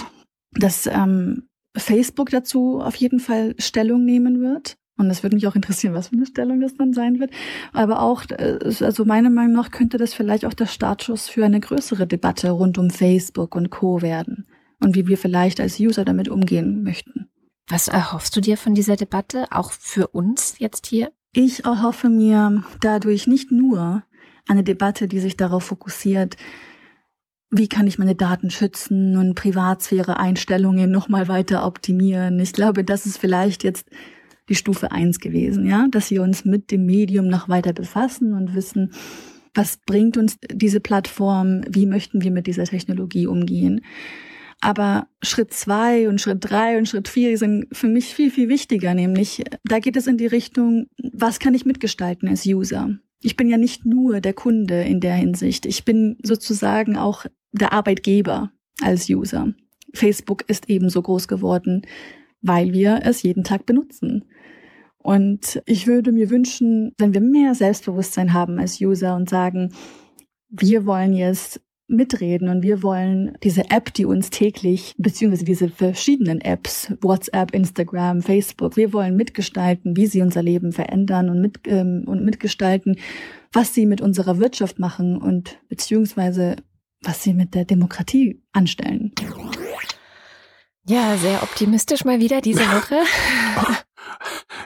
[0.52, 4.76] dass ähm, Facebook dazu auf jeden Fall Stellung nehmen wird.
[4.96, 7.30] Und das würde mich auch interessieren, was für eine Stellung das dann sein wird.
[7.72, 11.60] Aber auch, äh, also meiner Meinung nach könnte das vielleicht auch der Startschuss für eine
[11.60, 14.02] größere Debatte rund um Facebook und Co.
[14.02, 14.46] werden.
[14.80, 17.28] Und wie wir vielleicht als User damit umgehen möchten.
[17.68, 21.12] Was erhoffst du dir von dieser Debatte, auch für uns jetzt hier?
[21.32, 24.04] Ich erhoffe mir dadurch nicht nur
[24.46, 26.36] eine Debatte, die sich darauf fokussiert,
[27.50, 32.38] wie kann ich meine Daten schützen und Privatsphäre-Einstellungen nochmal weiter optimieren.
[32.40, 33.88] Ich glaube, das ist vielleicht jetzt
[34.48, 38.54] die Stufe eins gewesen, ja, dass wir uns mit dem Medium noch weiter befassen und
[38.54, 38.92] wissen,
[39.54, 43.80] was bringt uns diese Plattform, wie möchten wir mit dieser Technologie umgehen.
[44.64, 48.94] Aber Schritt zwei und Schritt drei und Schritt vier sind für mich viel, viel wichtiger,
[48.94, 52.96] nämlich da geht es in die Richtung, was kann ich mitgestalten als User?
[53.20, 55.66] Ich bin ja nicht nur der Kunde in der Hinsicht.
[55.66, 59.52] Ich bin sozusagen auch der Arbeitgeber als User.
[59.92, 61.82] Facebook ist ebenso groß geworden,
[62.40, 64.24] weil wir es jeden Tag benutzen.
[64.96, 69.74] Und ich würde mir wünschen, wenn wir mehr Selbstbewusstsein haben als User und sagen,
[70.48, 76.40] wir wollen jetzt mitreden und wir wollen diese App, die uns täglich, beziehungsweise diese verschiedenen
[76.40, 82.04] Apps, WhatsApp, Instagram, Facebook, wir wollen mitgestalten, wie sie unser Leben verändern und, mit, ähm,
[82.06, 82.96] und mitgestalten,
[83.52, 86.56] was sie mit unserer Wirtschaft machen und beziehungsweise
[87.02, 89.12] was sie mit der Demokratie anstellen.
[90.86, 92.96] Ja, sehr optimistisch mal wieder diese Woche.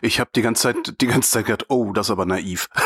[0.02, 2.68] Ich habe die ganze Zeit, die ganze Zeit gedacht, oh, das ist aber naiv.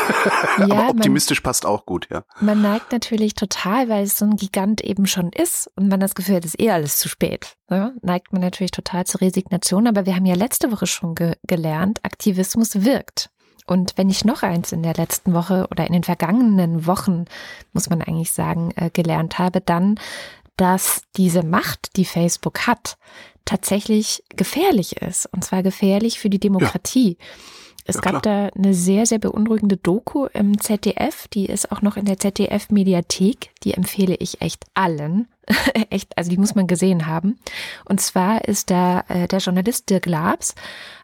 [0.59, 2.23] Ja, aber optimistisch man, passt auch gut, ja.
[2.39, 6.15] Man neigt natürlich total, weil es so ein Gigant eben schon ist und man das
[6.15, 7.55] Gefühl hat, es ist eh alles zu spät.
[7.69, 7.95] Ne?
[8.01, 9.87] Neigt man natürlich total zur Resignation.
[9.87, 13.29] Aber wir haben ja letzte Woche schon ge gelernt, Aktivismus wirkt.
[13.65, 17.25] Und wenn ich noch eins in der letzten Woche oder in den vergangenen Wochen,
[17.71, 19.99] muss man eigentlich sagen, äh, gelernt habe, dann,
[20.57, 22.97] dass diese Macht, die Facebook hat,
[23.45, 25.27] tatsächlich gefährlich ist.
[25.31, 27.17] Und zwar gefährlich für die Demokratie.
[27.19, 27.25] Ja.
[27.85, 31.27] Es ja, gab da eine sehr, sehr beunruhigende Doku im ZDF.
[31.27, 33.51] Die ist auch noch in der ZDF-Mediathek.
[33.63, 35.27] Die empfehle ich echt allen.
[35.89, 37.37] echt, also die muss man gesehen haben.
[37.85, 40.55] Und zwar ist da äh, der Journalist Dirk Labs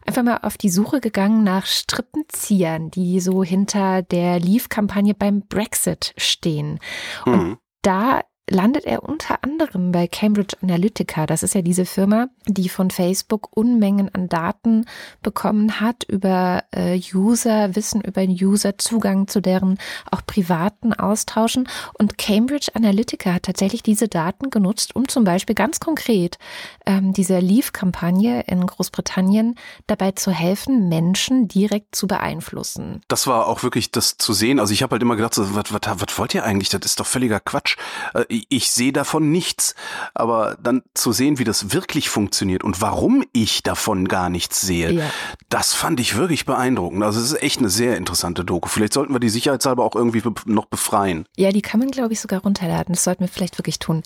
[0.06, 6.14] einfach mal auf die Suche gegangen nach Strippenziehern, die so hinter der Leave-Kampagne beim Brexit
[6.16, 6.78] stehen.
[7.26, 7.32] Mhm.
[7.32, 11.26] Und da landet er unter anderem bei Cambridge Analytica.
[11.26, 14.86] Das ist ja diese Firma, die von Facebook Unmengen an Daten
[15.22, 19.78] bekommen hat über äh, User, Wissen über User, Zugang zu deren
[20.10, 21.68] auch privaten Austauschen.
[21.94, 26.38] Und Cambridge Analytica hat tatsächlich diese Daten genutzt, um zum Beispiel ganz konkret
[26.86, 29.54] ähm, diese Leave-Kampagne in Großbritannien
[29.86, 33.02] dabei zu helfen, Menschen direkt zu beeinflussen.
[33.06, 34.58] Das war auch wirklich das zu sehen.
[34.58, 36.68] Also ich habe halt immer gedacht, so, was wollt ihr eigentlich?
[36.68, 37.76] Das ist doch völliger Quatsch.
[38.14, 39.74] Äh, ich sehe davon nichts.
[40.14, 44.92] Aber dann zu sehen, wie das wirklich funktioniert und warum ich davon gar nichts sehe,
[44.92, 45.04] ja.
[45.48, 47.02] das fand ich wirklich beeindruckend.
[47.02, 48.68] Also es ist echt eine sehr interessante Doku.
[48.68, 51.24] Vielleicht sollten wir die sicherheitshalber auch irgendwie noch befreien.
[51.36, 52.94] Ja, die kann man, glaube ich, sogar runterladen.
[52.94, 54.02] Das sollten wir vielleicht wirklich tun.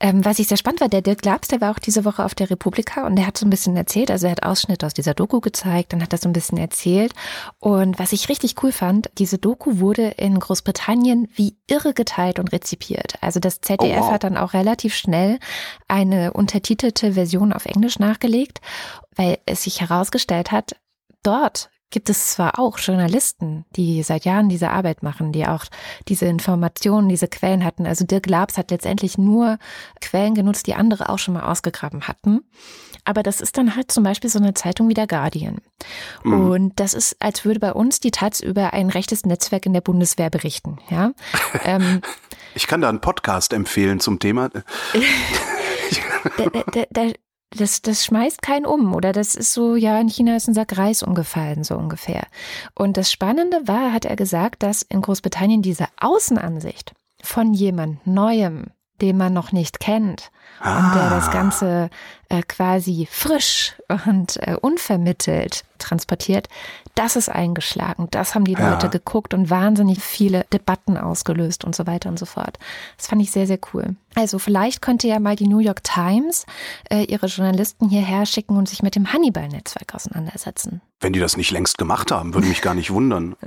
[0.00, 2.34] Ähm, was ich sehr spannend war, der Dirk Labs, der war auch diese Woche auf
[2.34, 5.14] der Republika und der hat so ein bisschen erzählt, also er hat Ausschnitte aus dieser
[5.14, 7.12] Doku gezeigt, dann hat er so ein bisschen erzählt.
[7.58, 12.52] Und was ich richtig cool fand, diese Doku wurde in Großbritannien wie irre geteilt und
[12.52, 13.14] rezipiert.
[13.20, 14.12] Also das Z ZDF oh, wow.
[14.12, 15.38] hat dann auch relativ schnell
[15.88, 18.60] eine untertitelte Version auf Englisch nachgelegt,
[19.14, 20.76] weil es sich herausgestellt hat,
[21.22, 25.64] dort gibt es zwar auch Journalisten, die seit Jahren diese Arbeit machen, die auch
[26.08, 27.86] diese Informationen, diese Quellen hatten.
[27.86, 29.58] Also Dirk Labs hat letztendlich nur
[30.00, 32.40] Quellen genutzt, die andere auch schon mal ausgegraben hatten.
[33.04, 35.58] Aber das ist dann halt zum Beispiel so eine Zeitung wie der Guardian.
[36.24, 36.50] Mhm.
[36.50, 39.80] Und das ist, als würde bei uns die Taz über ein rechtes Netzwerk in der
[39.80, 40.78] Bundeswehr berichten.
[40.90, 41.12] Ja.
[41.64, 42.02] ähm,
[42.56, 44.48] ich kann da einen Podcast empfehlen zum Thema.
[46.38, 47.12] da, da, da,
[47.50, 50.76] das, das schmeißt keinen um oder das ist so, ja, in China ist ein Sack
[50.76, 52.26] Reis umgefallen, so ungefähr.
[52.74, 56.92] Und das Spannende war, hat er gesagt, dass in Großbritannien diese Außenansicht
[57.22, 58.66] von jemand Neuem,
[59.00, 60.30] den man noch nicht kennt
[60.60, 60.78] ah.
[60.78, 61.32] und der das ah.
[61.32, 61.90] Ganze
[62.30, 63.74] äh, quasi frisch
[64.06, 66.48] und äh, unvermittelt transportiert,
[66.96, 68.08] das ist eingeschlagen.
[68.10, 68.70] Das haben die ja.
[68.70, 72.58] Leute geguckt und wahnsinnig viele Debatten ausgelöst und so weiter und so fort.
[72.96, 73.96] Das fand ich sehr, sehr cool.
[74.14, 76.46] Also vielleicht könnte ja mal die New York Times
[76.90, 80.80] äh, ihre Journalisten hierher schicken und sich mit dem Hannibal-Netzwerk auseinandersetzen.
[81.00, 83.36] Wenn die das nicht längst gemacht haben, würde mich gar nicht wundern.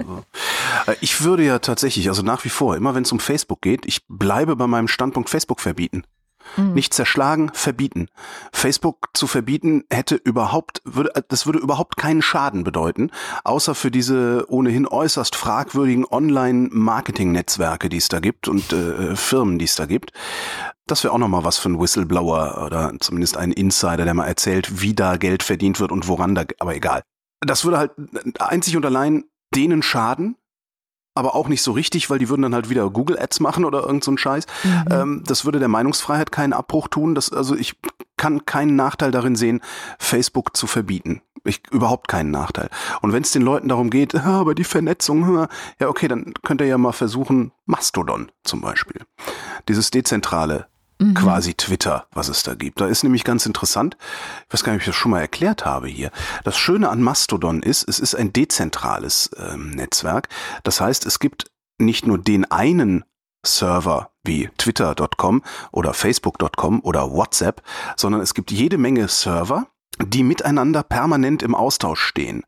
[0.86, 3.86] Äh, ich würde ja tatsächlich, also nach wie vor, immer wenn es um Facebook geht,
[3.86, 6.04] ich bleibe bei meinem Standpunkt Facebook verbieten.
[6.58, 6.74] Mhm.
[6.74, 8.08] Nicht zerschlagen, verbieten.
[8.52, 13.12] Facebook zu verbieten hätte überhaupt, würde, das würde überhaupt keinen Schaden bedeuten,
[13.44, 19.66] außer für diese ohnehin äußerst fragwürdigen Online-Marketing-Netzwerke, die es da gibt und äh, Firmen, die
[19.66, 20.12] es da gibt.
[20.88, 24.82] Das wäre auch nochmal was für einen Whistleblower oder zumindest einen Insider, der mal erzählt,
[24.82, 27.04] wie da Geld verdient wird und woran da, aber egal.
[27.42, 27.92] Das würde halt
[28.40, 29.26] einzig und allein
[29.56, 30.36] denen schaden,
[31.20, 33.84] aber auch nicht so richtig, weil die würden dann halt wieder Google Ads machen oder
[33.84, 34.46] irgend so ein Scheiß.
[34.64, 34.86] Mhm.
[34.90, 37.14] Ähm, das würde der Meinungsfreiheit keinen Abbruch tun.
[37.14, 37.76] Das, also ich
[38.18, 39.62] kann keinen Nachteil darin sehen,
[40.00, 41.22] Facebook zu verbieten.
[41.44, 42.70] Ich, überhaupt keinen Nachteil.
[43.02, 45.48] Und wenn es den Leuten darum geht, ah, aber die Vernetzung,
[45.80, 49.02] ja okay, dann könnt ihr ja mal versuchen, Mastodon zum Beispiel.
[49.68, 50.68] Dieses dezentrale
[51.00, 51.14] mhm.
[51.14, 52.80] quasi Twitter, was es da gibt.
[52.82, 53.98] Da ist nämlich ganz interessant,
[54.48, 56.12] ich weiß gar nicht, ob ich das schon mal erklärt habe hier.
[56.44, 60.30] Das Schöne an Mastodon ist, es ist ein dezentrales ähm, Netzwerk.
[60.64, 63.04] Das heißt, es gibt nicht nur den einen
[63.46, 65.42] Server wie twitter.com
[65.72, 67.62] oder facebook.com oder WhatsApp,
[67.96, 69.68] sondern es gibt jede Menge Server,
[70.02, 72.44] die miteinander permanent im Austausch stehen.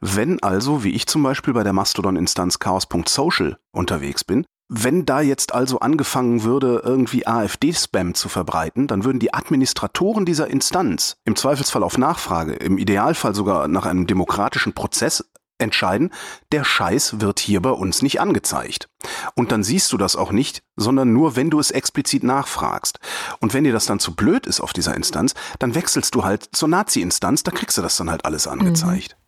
[0.00, 4.46] Wenn also, wie ich zum Beispiel bei der Mastodon-Instanz chaos.social unterwegs bin,
[4.76, 10.48] wenn da jetzt also angefangen würde, irgendwie AfD-Spam zu verbreiten, dann würden die Administratoren dieser
[10.48, 15.24] Instanz im Zweifelsfall auf Nachfrage, im Idealfall sogar nach einem demokratischen Prozess
[15.58, 16.10] entscheiden,
[16.50, 18.88] der Scheiß wird hier bei uns nicht angezeigt.
[19.36, 22.98] Und dann siehst du das auch nicht, sondern nur, wenn du es explizit nachfragst.
[23.40, 26.48] Und wenn dir das dann zu blöd ist auf dieser Instanz, dann wechselst du halt
[26.52, 29.16] zur Nazi-Instanz, da kriegst du das dann halt alles angezeigt.
[29.16, 29.24] Mhm.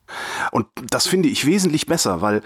[0.51, 2.41] Und das finde ich wesentlich besser, weil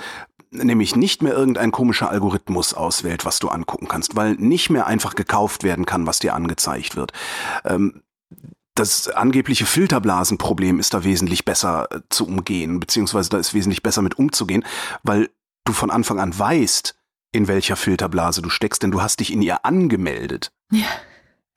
[0.52, 5.16] nämlich nicht mehr irgendein komischer Algorithmus auswählt, was du angucken kannst, weil nicht mehr einfach
[5.16, 7.14] gekauft werden kann, was dir angezeigt wird.
[7.64, 8.04] Ähm,
[8.76, 14.02] das angebliche Filterblasenproblem ist da wesentlich besser äh, zu umgehen, beziehungsweise da ist wesentlich besser
[14.02, 14.66] mit umzugehen,
[15.04, 15.30] weil
[15.66, 16.95] du von Anfang an weißt,
[17.34, 20.52] in welcher Filterblase du steckst, denn du hast dich in ihr angemeldet.
[20.72, 20.86] Ja.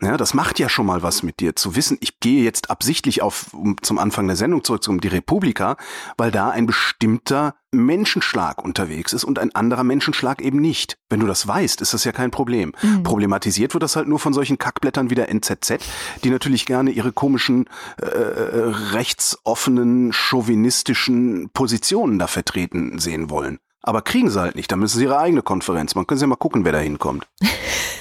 [0.04, 3.22] Ja, das macht ja schon mal was mit dir, zu wissen, ich gehe jetzt absichtlich
[3.22, 5.76] auf um, zum Anfang der Sendung zurück um die Republika,
[6.18, 10.98] weil da ein bestimmter Menschenschlag unterwegs ist und ein anderer Menschenschlag eben nicht.
[11.08, 12.72] Wenn du das weißt, ist das ja kein Problem.
[12.82, 13.02] Mhm.
[13.02, 15.78] Problematisiert wird das halt nur von solchen Kackblättern wie der NZZ,
[16.22, 17.66] die natürlich gerne ihre komischen
[18.00, 23.58] äh, äh, rechtsoffenen, chauvinistischen Positionen da vertreten sehen wollen.
[23.82, 25.94] Aber kriegen sie halt nicht, da müssen sie ihre eigene Konferenz.
[25.94, 27.26] Man können sie ja mal gucken, wer da hinkommt.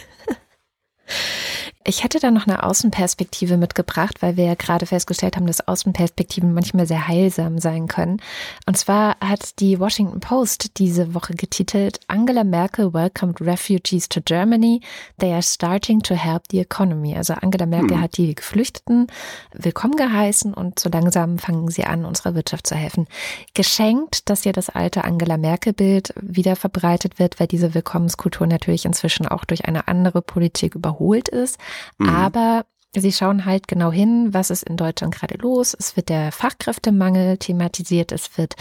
[1.86, 6.53] Ich hätte da noch eine Außenperspektive mitgebracht, weil wir ja gerade festgestellt haben, dass Außenperspektiven
[6.53, 8.21] manchmal sehr heilsam sein können.
[8.65, 14.79] Und zwar hat die Washington Post diese Woche getitelt, Angela Merkel welcomed refugees to Germany.
[15.19, 17.17] They are starting to help the economy.
[17.17, 18.01] Also Angela Merkel hm.
[18.01, 19.07] hat die Geflüchteten
[19.51, 23.07] willkommen geheißen und so langsam fangen sie an, unserer Wirtschaft zu helfen.
[23.55, 29.27] Geschenkt, dass ja das alte Angela Merkel-Bild wieder verbreitet wird, weil diese Willkommenskultur natürlich inzwischen
[29.27, 31.57] auch durch eine andere Politik überholt ist.
[31.97, 32.09] Mhm.
[32.09, 32.65] Aber
[32.95, 35.76] Sie schauen halt genau hin, was ist in Deutschland gerade los.
[35.78, 38.55] Es wird der Fachkräftemangel thematisiert, es wird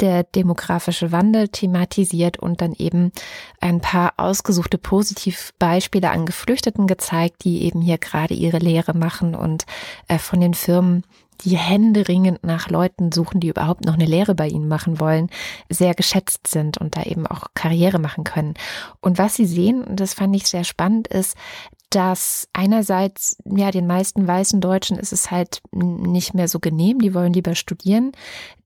[0.00, 3.12] der demografische Wandel thematisiert und dann eben
[3.60, 9.66] ein paar ausgesuchte Positivbeispiele an Geflüchteten gezeigt, die eben hier gerade ihre Lehre machen und
[10.08, 11.04] äh, von den Firmen
[11.42, 15.28] die händeringend nach Leuten suchen, die überhaupt noch eine Lehre bei ihnen machen wollen,
[15.68, 18.54] sehr geschätzt sind und da eben auch Karriere machen können.
[19.00, 21.36] Und was sie sehen, und das fand ich sehr spannend, ist,
[21.96, 27.14] dass einerseits, ja, den meisten weißen Deutschen ist es halt nicht mehr so genehm, die
[27.14, 28.12] wollen lieber studieren.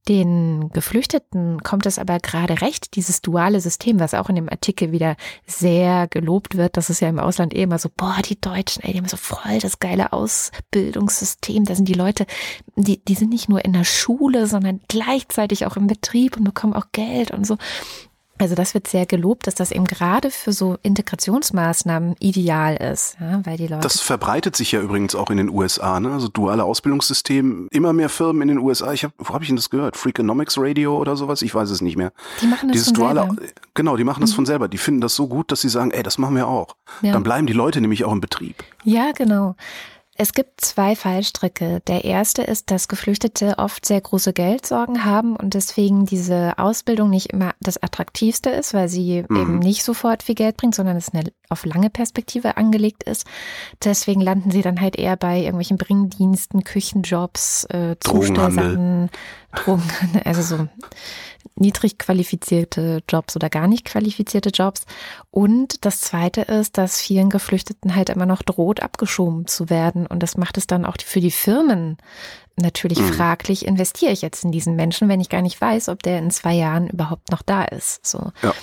[0.09, 4.91] Den Geflüchteten kommt es aber gerade recht, dieses duale System, was auch in dem Artikel
[4.91, 5.15] wieder
[5.47, 6.77] sehr gelobt wird.
[6.77, 9.17] Das ist ja im Ausland eh immer so, boah, die Deutschen, ey, die haben so
[9.17, 11.67] voll das geile Ausbildungssystem.
[11.67, 12.27] Da sind die Leute,
[12.75, 16.75] die, die sind nicht nur in der Schule, sondern gleichzeitig auch im Betrieb und bekommen
[16.75, 17.59] auch Geld und so.
[18.41, 23.41] Also das wird sehr gelobt, dass das eben gerade für so Integrationsmaßnahmen ideal ist, ja,
[23.45, 23.83] weil die Leute.
[23.83, 26.13] Das verbreitet sich ja übrigens auch in den USA, ne?
[26.13, 28.93] Also duale Ausbildungssystem, immer mehr Firmen in den USA.
[28.93, 29.97] Ich habe, wo habe ich denn das gehört?
[29.97, 31.43] Freakonomics Radio oder sowas?
[31.43, 32.13] Ich weiß es nicht mehr.
[32.41, 33.43] Die machen das Dieses von duale, selber.
[33.75, 34.37] genau, die machen das mhm.
[34.37, 34.69] von selber.
[34.69, 36.77] Die finden das so gut, dass sie sagen, ey, das machen wir auch.
[37.03, 37.13] Ja.
[37.13, 38.65] Dann bleiben die Leute nämlich auch im Betrieb.
[38.85, 39.55] Ja, genau.
[40.23, 41.81] Es gibt zwei Fallstricke.
[41.87, 47.33] Der erste ist, dass Geflüchtete oft sehr große Geldsorgen haben und deswegen diese Ausbildung nicht
[47.33, 49.37] immer das Attraktivste ist, weil sie mhm.
[49.37, 53.27] eben nicht sofort viel Geld bringt, sondern es eine auf lange Perspektive angelegt ist.
[53.83, 59.09] Deswegen landen sie dann halt eher bei irgendwelchen Bringdiensten, Küchenjobs, äh, Zustellsachen,
[59.55, 59.83] Drogen,
[60.27, 60.69] also so
[61.57, 64.85] niedrig qualifizierte Jobs oder gar nicht qualifizierte Jobs.
[65.31, 70.07] Und das Zweite ist, dass vielen Geflüchteten halt immer noch droht, abgeschoben zu werden.
[70.07, 71.99] Und das macht es dann auch für die Firmen
[72.57, 73.13] natürlich mhm.
[73.13, 76.31] fraglich, investiere ich jetzt in diesen Menschen, wenn ich gar nicht weiß, ob der in
[76.31, 78.07] zwei Jahren überhaupt noch da ist.
[78.07, 78.33] So.
[78.43, 78.55] Ja.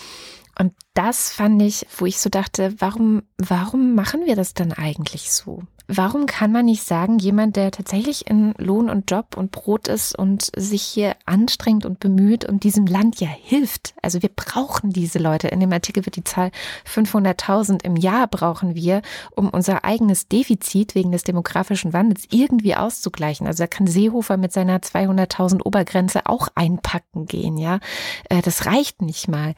[0.60, 5.32] Und das fand ich, wo ich so dachte, warum, warum machen wir das dann eigentlich
[5.32, 5.64] so?
[5.90, 10.20] Warum kann man nicht sagen, jemand, der tatsächlich in Lohn und Job und Brot ist
[10.20, 13.94] und sich hier anstrengt und bemüht und diesem Land ja hilft?
[14.02, 15.48] Also wir brauchen diese Leute.
[15.48, 16.52] In dem Artikel wird die Zahl
[16.94, 19.02] 500.000 im Jahr brauchen wir,
[19.34, 23.48] um unser eigenes Defizit wegen des demografischen Wandels irgendwie auszugleichen.
[23.48, 27.80] Also da kann Seehofer mit seiner 200.000 Obergrenze auch einpacken gehen, ja.
[28.28, 29.56] Äh, das reicht nicht mal.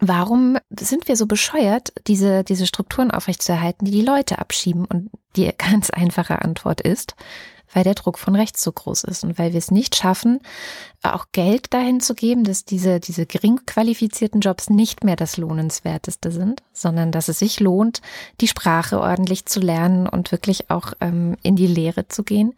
[0.00, 4.86] Warum sind wir so bescheuert, diese, diese Strukturen aufrechtzuerhalten, die die Leute abschieben?
[4.86, 7.14] Und die ganz einfache Antwort ist,
[7.72, 10.40] weil der Druck von rechts so groß ist und weil wir es nicht schaffen,
[11.02, 16.32] auch Geld dahin zu geben, dass diese, diese gering qualifizierten Jobs nicht mehr das Lohnenswerteste
[16.32, 18.00] sind, sondern dass es sich lohnt,
[18.40, 22.54] die Sprache ordentlich zu lernen und wirklich auch ähm, in die Lehre zu gehen.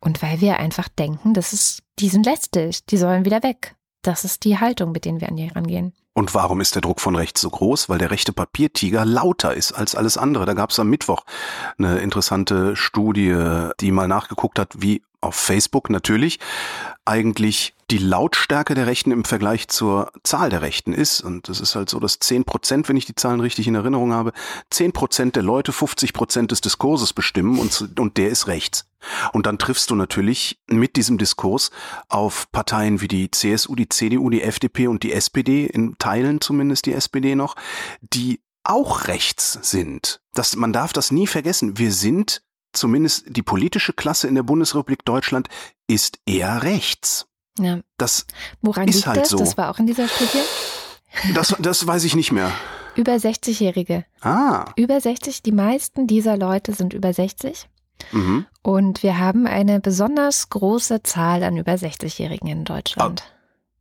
[0.00, 3.76] Und weil wir einfach denken, das ist, die sind lästig, die sollen wieder weg.
[4.02, 5.92] Das ist die Haltung, mit der wir an die rangehen.
[6.20, 7.88] Und warum ist der Druck von rechts so groß?
[7.88, 10.44] Weil der rechte Papiertiger lauter ist als alles andere.
[10.44, 11.24] Da gab es am Mittwoch
[11.78, 13.34] eine interessante Studie,
[13.80, 16.38] die mal nachgeguckt hat, wie auf Facebook natürlich
[17.04, 21.20] eigentlich die Lautstärke der Rechten im Vergleich zur Zahl der Rechten ist.
[21.20, 24.12] Und das ist halt so, dass 10 Prozent, wenn ich die Zahlen richtig in Erinnerung
[24.12, 24.32] habe,
[24.70, 28.86] 10 Prozent der Leute 50 Prozent des Diskurses bestimmen und, und der ist rechts.
[29.32, 31.70] Und dann triffst du natürlich mit diesem Diskurs
[32.08, 36.86] auf Parteien wie die CSU, die CDU, die FDP und die SPD, in Teilen zumindest
[36.86, 37.56] die SPD noch,
[38.00, 40.20] die auch rechts sind.
[40.34, 41.78] Das, man darf das nie vergessen.
[41.78, 42.42] Wir sind
[42.72, 45.48] zumindest die politische Klasse in der Bundesrepublik Deutschland
[45.86, 47.26] ist eher rechts.
[47.58, 47.80] Ja.
[47.98, 48.26] Das
[48.62, 49.28] Woran ist liegt halt das?
[49.30, 49.38] so.
[49.38, 50.42] Das war auch in dieser Studie.
[51.34, 52.52] Das, das weiß ich nicht mehr.
[52.94, 54.04] Über 60-Jährige.
[54.20, 54.66] Ah.
[54.76, 57.68] Über 60, die meisten dieser Leute sind über 60.
[58.12, 58.46] Mhm.
[58.62, 63.22] Und wir haben eine besonders große Zahl an über 60-Jährigen in Deutschland.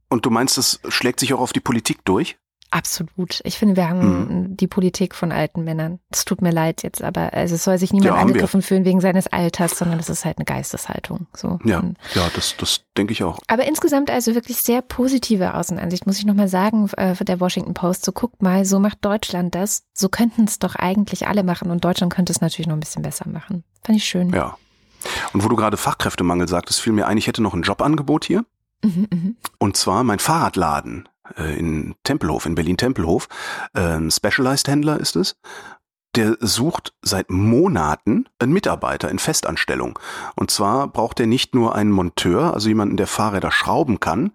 [0.10, 2.38] Und du meinst, das schlägt sich auch auf die Politik durch?
[2.72, 3.42] Absolut.
[3.46, 4.58] Ich finde, wir haben Mhm.
[4.58, 6.00] die Politik von alten Männern.
[6.12, 8.34] Es tut mir leid jetzt, aber also es soll sich niemand Ja, haben wir.
[8.34, 11.26] angegriffen fühlen wegen seines Alters, sondern das ist halt eine Geisteshaltung.
[11.36, 11.58] So.
[11.66, 13.40] Ja, Und- ja, das, das denke ich auch.
[13.48, 18.06] Aber insgesamt also wirklich sehr positive Außenansicht, muss ich nochmal sagen, äh, der Washington Post.
[18.06, 19.84] So guckt mal, so macht Deutschland das.
[19.94, 23.02] So könnten es doch eigentlich alle machen und Deutschland könnte es natürlich noch ein bisschen
[23.02, 23.64] besser machen.
[23.84, 24.30] Fand ich schön.
[24.30, 24.58] Ja.
[25.34, 28.46] Und wo du gerade Fachkräftemangel sagtest, fiel mir ein, ich hätte noch ein Jobangebot hier.
[28.84, 29.38] Mhm, mhm.
[29.58, 33.28] Und zwar mein Fahrradladen äh, in Tempelhof, in Berlin-Tempelhof.
[33.74, 35.36] Ein Specialized-Händler ist es.
[36.16, 40.00] Der sucht seit Monaten einen Mitarbeiter in Festanstellung.
[40.36, 44.32] Und zwar braucht er nicht nur einen Monteur, also jemanden, der Fahrräder schrauben kann.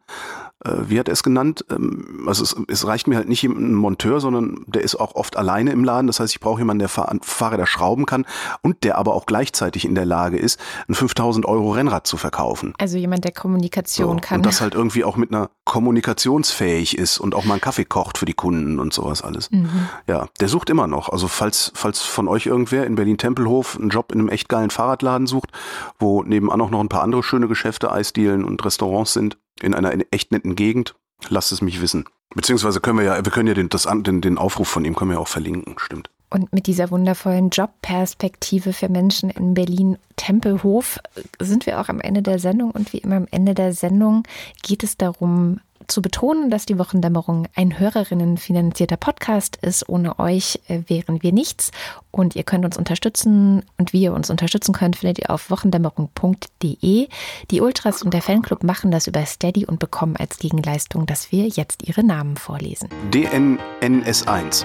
[0.64, 1.64] Äh, wie hat er es genannt?
[1.70, 5.36] Ähm, also es, es reicht mir halt nicht ein Monteur, sondern der ist auch oft
[5.36, 6.07] alleine im Laden.
[6.07, 8.24] Das heißt, ich brauche jemanden, der Fahr Fahrräder schrauben kann
[8.62, 12.74] und der aber auch gleichzeitig in der Lage ist, ein 5000 Euro Rennrad zu verkaufen.
[12.78, 14.38] Also jemand, der Kommunikation So, kann.
[14.38, 18.18] Und das halt irgendwie auch mit einer kommunikationsfähig ist und auch mal einen Kaffee kocht
[18.18, 19.50] für die Kunden und sowas alles.
[19.50, 19.88] Mhm.
[20.07, 21.09] Ja, der sucht immer noch.
[21.09, 25.26] Also falls, falls von euch irgendwer in Berlin-Tempelhof einen Job in einem echt geilen Fahrradladen
[25.26, 25.50] sucht,
[25.98, 29.92] wo nebenan auch noch ein paar andere schöne Geschäfte, Eisdielen und Restaurants sind, in einer
[30.11, 30.94] echt netten Gegend,
[31.28, 32.05] lasst es mich wissen.
[32.34, 35.11] Beziehungsweise können wir ja, wir können ja den, das, den, den Aufruf von ihm können
[35.11, 36.11] wir auch verlinken, stimmt.
[36.30, 40.98] Und mit dieser wundervollen Jobperspektive für Menschen in Berlin-Tempelhof
[41.38, 42.72] sind wir auch am Ende der Sendung.
[42.72, 44.24] Und wie immer am Ende der Sendung
[44.62, 49.89] geht es darum, zu betonen, dass die Wochendämmerung ein Hörerinnenfinanzierter Podcast ist.
[49.89, 51.70] Ohne euch äh, wären wir nichts.
[52.11, 53.64] Und ihr könnt uns unterstützen.
[53.76, 57.09] Und wie ihr uns unterstützen könnt, findet ihr auf wochendämmerung.de.
[57.51, 61.49] Die Ultras und der Fanclub machen das über Steady und bekommen als Gegenleistung, dass wir
[61.49, 62.89] jetzt ihre Namen vorlesen.
[63.11, 64.64] DNNS1,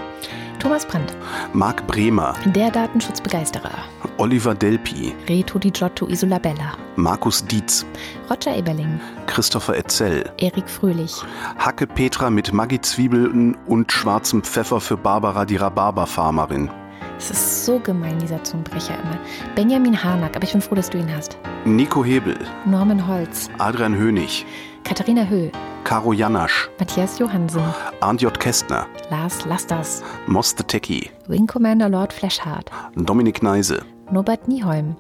[0.60, 1.16] Thomas Brandt,
[1.54, 3.72] Marc Bremer, der Datenschutzbegeisterer.
[4.20, 7.86] Oliver Delpi, Reto Di Giotto Isolabella, Markus Dietz,
[8.30, 11.09] Roger Eberling, Christopher Etzel, Erik Fröhlich,
[11.58, 16.70] Hacke Petra mit Maggi Zwiebeln und schwarzem Pfeffer für Barbara, die Rhabarberfarmerin.
[17.18, 19.20] es ist so gemein, dieser Zungenbrecher immer.
[19.56, 21.38] Benjamin Harnack, aber ich bin froh, dass du ihn hast.
[21.66, 24.46] Nico Hebel, Norman Holz, Adrian Hönig,
[24.86, 25.52] Katharina Höhl,
[25.84, 27.64] Caro Janasch, Matthias Johansen,
[28.00, 28.38] Arndt J.
[28.40, 33.82] Kästner, Lars Lasters, Moste Tecki, Wing Commander Lord Fleshhardt, Dominik Neise,
[34.12, 34.96] Norbert Nieholm,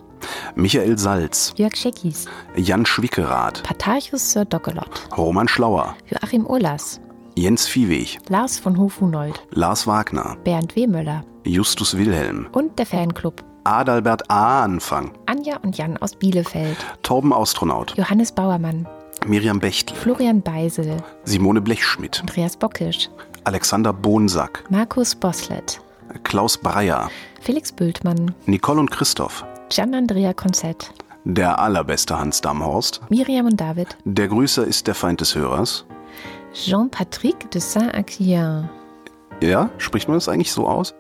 [0.55, 6.99] Michael Salz, Jörg Scheckis, Jan Schwickerath, Patarchus Sir Dockelot, Roman Schlauer, Joachim Urlas,
[7.36, 13.43] Jens Viehweg, Lars von Hofhunold, Lars Wagner, Bernd Wehmöller Justus Wilhelm, und der Fanclub.
[13.63, 14.63] Adalbert A.
[14.63, 18.88] Anfang, Anja und Jan aus Bielefeld, Torben Astronaut, Johannes Bauermann,
[19.28, 23.09] Miriam Bechtel, Florian Beisel, Simone Blechschmidt, Andreas Bockisch,
[23.43, 25.82] Alexander Bonsack, Markus Boslett,
[26.24, 27.09] Klaus Breyer,
[27.41, 30.91] Felix Bültmann, Nicole und Christoph, Gian Andrea Konzett,
[31.26, 35.86] der allerbeste Hans Damhorst, Miriam und David, der Grüßer ist der Feind des Hörers.
[36.53, 38.67] Jean-Patrick de Saint-Aquien,
[39.41, 40.95] Ja, spricht man das eigentlich so aus?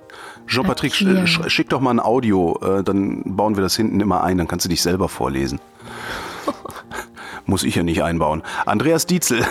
[0.47, 4.37] Jean-Patrick, sch schick doch mal ein Audio, äh, dann bauen wir das hinten immer ein,
[4.37, 5.59] dann kannst du dich selber vorlesen.
[7.45, 8.43] Muss ich ja nicht einbauen.
[8.67, 9.43] Andreas Dietzel,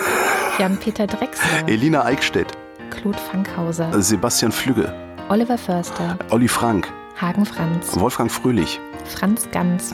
[0.57, 2.53] Jan-Peter Drechsler, Elina Eickstedt,
[2.89, 4.93] Claude Fankhauser, Sebastian Flügge,
[5.27, 6.87] Oliver Förster, Olli Frank,
[7.19, 8.79] Hagen Franz, Wolfgang Fröhlich,
[9.09, 9.93] Franz Ganz,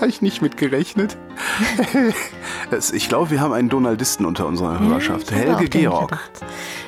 [0.00, 1.16] Habe ich nicht mit gerechnet.
[2.70, 5.30] Es- ich glaube, wir haben einen Donaldisten unter unserer Hörerschaft.
[5.30, 6.18] Helge Georg.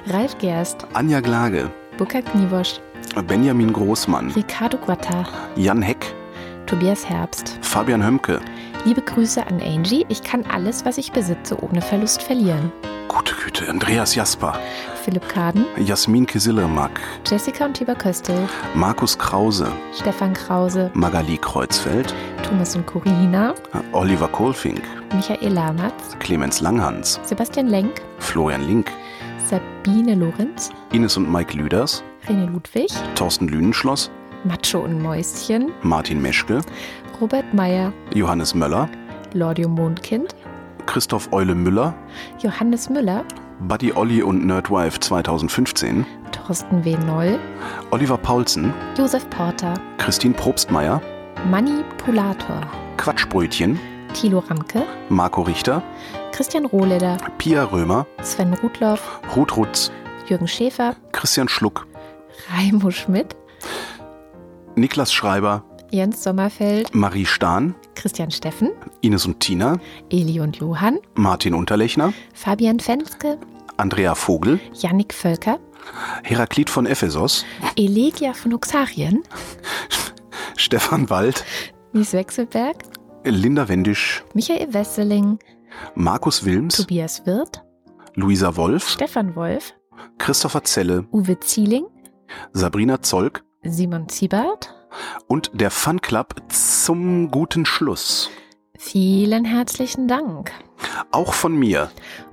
[0.07, 2.81] Ralf Gerst, Anja Glage, Burkhard Kniewosch,
[3.27, 5.25] Benjamin Großmann, Ricardo Guatta,
[5.57, 6.15] Jan Heck,
[6.67, 7.59] Tobias Herbst.
[7.61, 8.41] Fabian Hömke,
[8.85, 10.05] Liebe Grüße an Angie.
[10.09, 12.73] Ich kann alles, was ich besitze, ohne Verlust verlieren.
[13.09, 14.59] gute Güte, Andreas Jasper,
[15.03, 22.77] Philipp Kaden, Jasmin Kisillemak, Jessica und Tibor Köstel, Markus Krause, Stefan Krause, Magali Kreuzfeld, Thomas
[22.77, 23.53] und Corina,
[23.93, 24.81] Oliver Kohlfink,
[25.13, 28.93] Michael Lamatz, Clemens Langhans, Sebastian Lenk, Florian Link,
[29.45, 34.09] Sabine Lorenz, Ines und Mike Lüders, René Ludwig, Thorsten Lünenschloss,
[34.45, 36.61] Macho und Mäuschen, Martin Meschke,
[37.21, 38.89] Robert Meyer, Johannes Möller,
[39.35, 40.37] Lordio Mondkind,
[40.87, 41.93] Christoph Eule Müller,
[42.39, 43.25] Johannes Müller,
[43.69, 46.97] Buddy Olli und Nerdwife 2015, Thorsten W.
[47.07, 47.39] Noll,
[47.91, 51.01] Oliver Paulsen, Josef Porter, Christine Probstmeier,
[51.49, 52.61] Manipulator,
[52.97, 53.79] Quatschbrötchen,
[54.15, 55.81] Thilo Ramke, Marco Richter,
[56.33, 59.93] Christian Rohleder, Pia Römer, Sven Rudloff, Ruth Rutz,
[60.27, 61.87] Jürgen Schäfer, Christian Schluck,
[62.51, 63.37] Raimo Schmidt,
[64.75, 68.71] Niklas Schreiber, Jens Sommerfeld, Marie Stahn, Christian Steffen,
[69.01, 69.79] Ines und Tina,
[70.11, 73.39] Eli und Johann, Martin Unterlechner, Fabian Fenske,
[73.77, 75.59] Andrea Vogel, Yannick Völker,
[76.23, 77.45] Heraklit von Ephesos,
[77.77, 79.23] Elegia von Oxarien,
[80.57, 81.45] Stefan Wald,
[81.93, 82.77] Mies Wechselberg,
[83.25, 85.39] Linda Wendisch, Michael Wesseling,
[85.95, 87.63] Markus Wilms, Tobias Wirth,
[88.15, 89.75] Luisa Wolf, Stefan Wolf,
[90.19, 91.87] Christopher Zelle, Uwe Zieling,
[92.53, 93.45] Sabrina Zolk.
[93.65, 94.75] Simon Ziebart.
[95.27, 98.31] Und der Fun Club zum guten Schluss.
[98.79, 100.51] Vielen herzlichen Dank.
[101.11, 101.91] Auch von mir.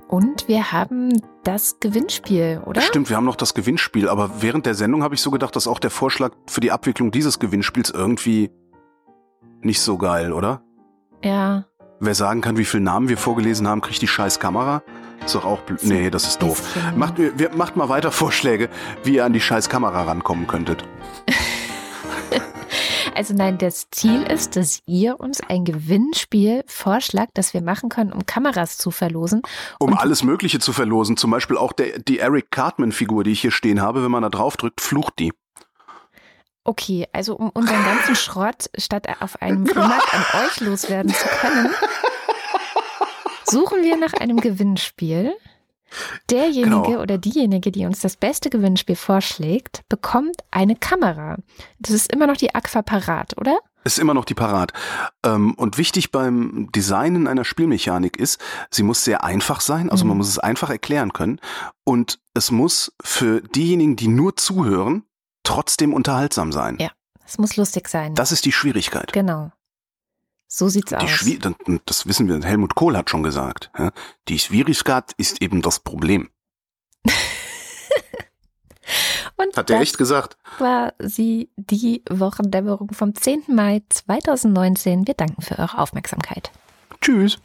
[0.08, 2.80] Und wir haben das Gewinnspiel, oder?
[2.80, 5.68] Stimmt, wir haben noch das Gewinnspiel, aber während der Sendung habe ich so gedacht, dass
[5.68, 8.50] auch der Vorschlag für die Abwicklung dieses Gewinnspiels irgendwie
[9.60, 10.62] nicht so geil, oder?
[11.22, 11.66] Ja.
[12.00, 14.82] Wer sagen kann, wie viele Namen wir vorgelesen haben, kriegt die scheiß Kamera.
[15.24, 15.80] Ist doch auch blöd.
[15.84, 16.76] Nee, das ist doof.
[16.96, 18.70] Macht, wir, macht mal weiter Vorschläge,
[19.04, 20.84] wie ihr an die scheiß Kamera rankommen könntet.
[23.14, 28.12] Also nein, das Ziel ist, dass ihr uns ein Gewinnspiel vorschlagt, das wir machen können,
[28.12, 29.42] um Kameras zu verlosen.
[29.78, 31.16] Um alles Mögliche zu verlosen.
[31.16, 34.04] Zum Beispiel auch der, die Eric Cartman-Figur, die ich hier stehen habe.
[34.04, 35.32] Wenn man da drauf drückt, flucht die.
[36.64, 41.70] Okay, also um unseren ganzen Schrott statt auf einem Flohmarkt an euch loswerden zu können,
[43.44, 45.34] suchen wir nach einem Gewinnspiel.
[46.30, 47.02] Derjenige Genau.
[47.02, 51.36] oder diejenige, die uns das beste Gewinnspiel vorschlägt, bekommt eine Kamera.
[51.78, 53.58] Das ist immer noch die Aqua Parat, oder?
[53.82, 54.72] Ist immer noch die Parat.
[55.24, 58.38] Ähm, und wichtig beim Designen einer Spielmechanik ist,
[58.70, 60.08] sie muss sehr einfach sein, also Mhm.
[60.10, 61.40] man muss es einfach erklären können.
[61.84, 65.04] Und es muss für diejenigen, die nur zuhören,
[65.44, 66.76] trotzdem unterhaltsam sein.
[66.78, 66.90] Ja.
[67.26, 68.14] Es muss lustig sein.
[68.14, 69.12] Das ist die Schwierigkeit.
[69.12, 69.50] genau.
[70.52, 71.08] So sieht's Die aus.
[71.08, 71.54] Schwi das-
[71.86, 73.70] das wissen wir, Helmut Kohl hat schon gesagt.
[73.78, 73.92] ja.
[74.28, 76.28] Die Schwierigkeit ist eben das Problem.
[79.36, 80.36] Und Hat er echt gesagt?
[80.58, 83.44] war sie, die Wochendämmerung vom 10.
[83.48, 85.06] Mai 2019.
[85.06, 86.50] Wir danken für eure Aufmerksamkeit.
[87.00, 87.38] Tschüss.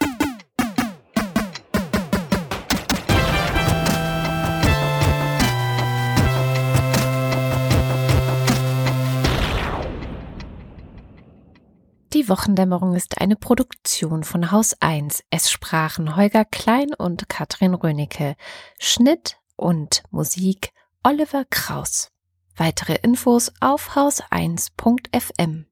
[12.26, 15.24] Die Wochendämmerung ist eine Produktion von Haus 1.
[15.30, 18.36] Es sprachen Holger Klein und Katrin Rönecke.
[18.80, 20.72] Schnitt und Musik
[21.04, 22.10] Oliver Kraus.
[22.58, 25.68] Weitere Infos auf haus1.fm.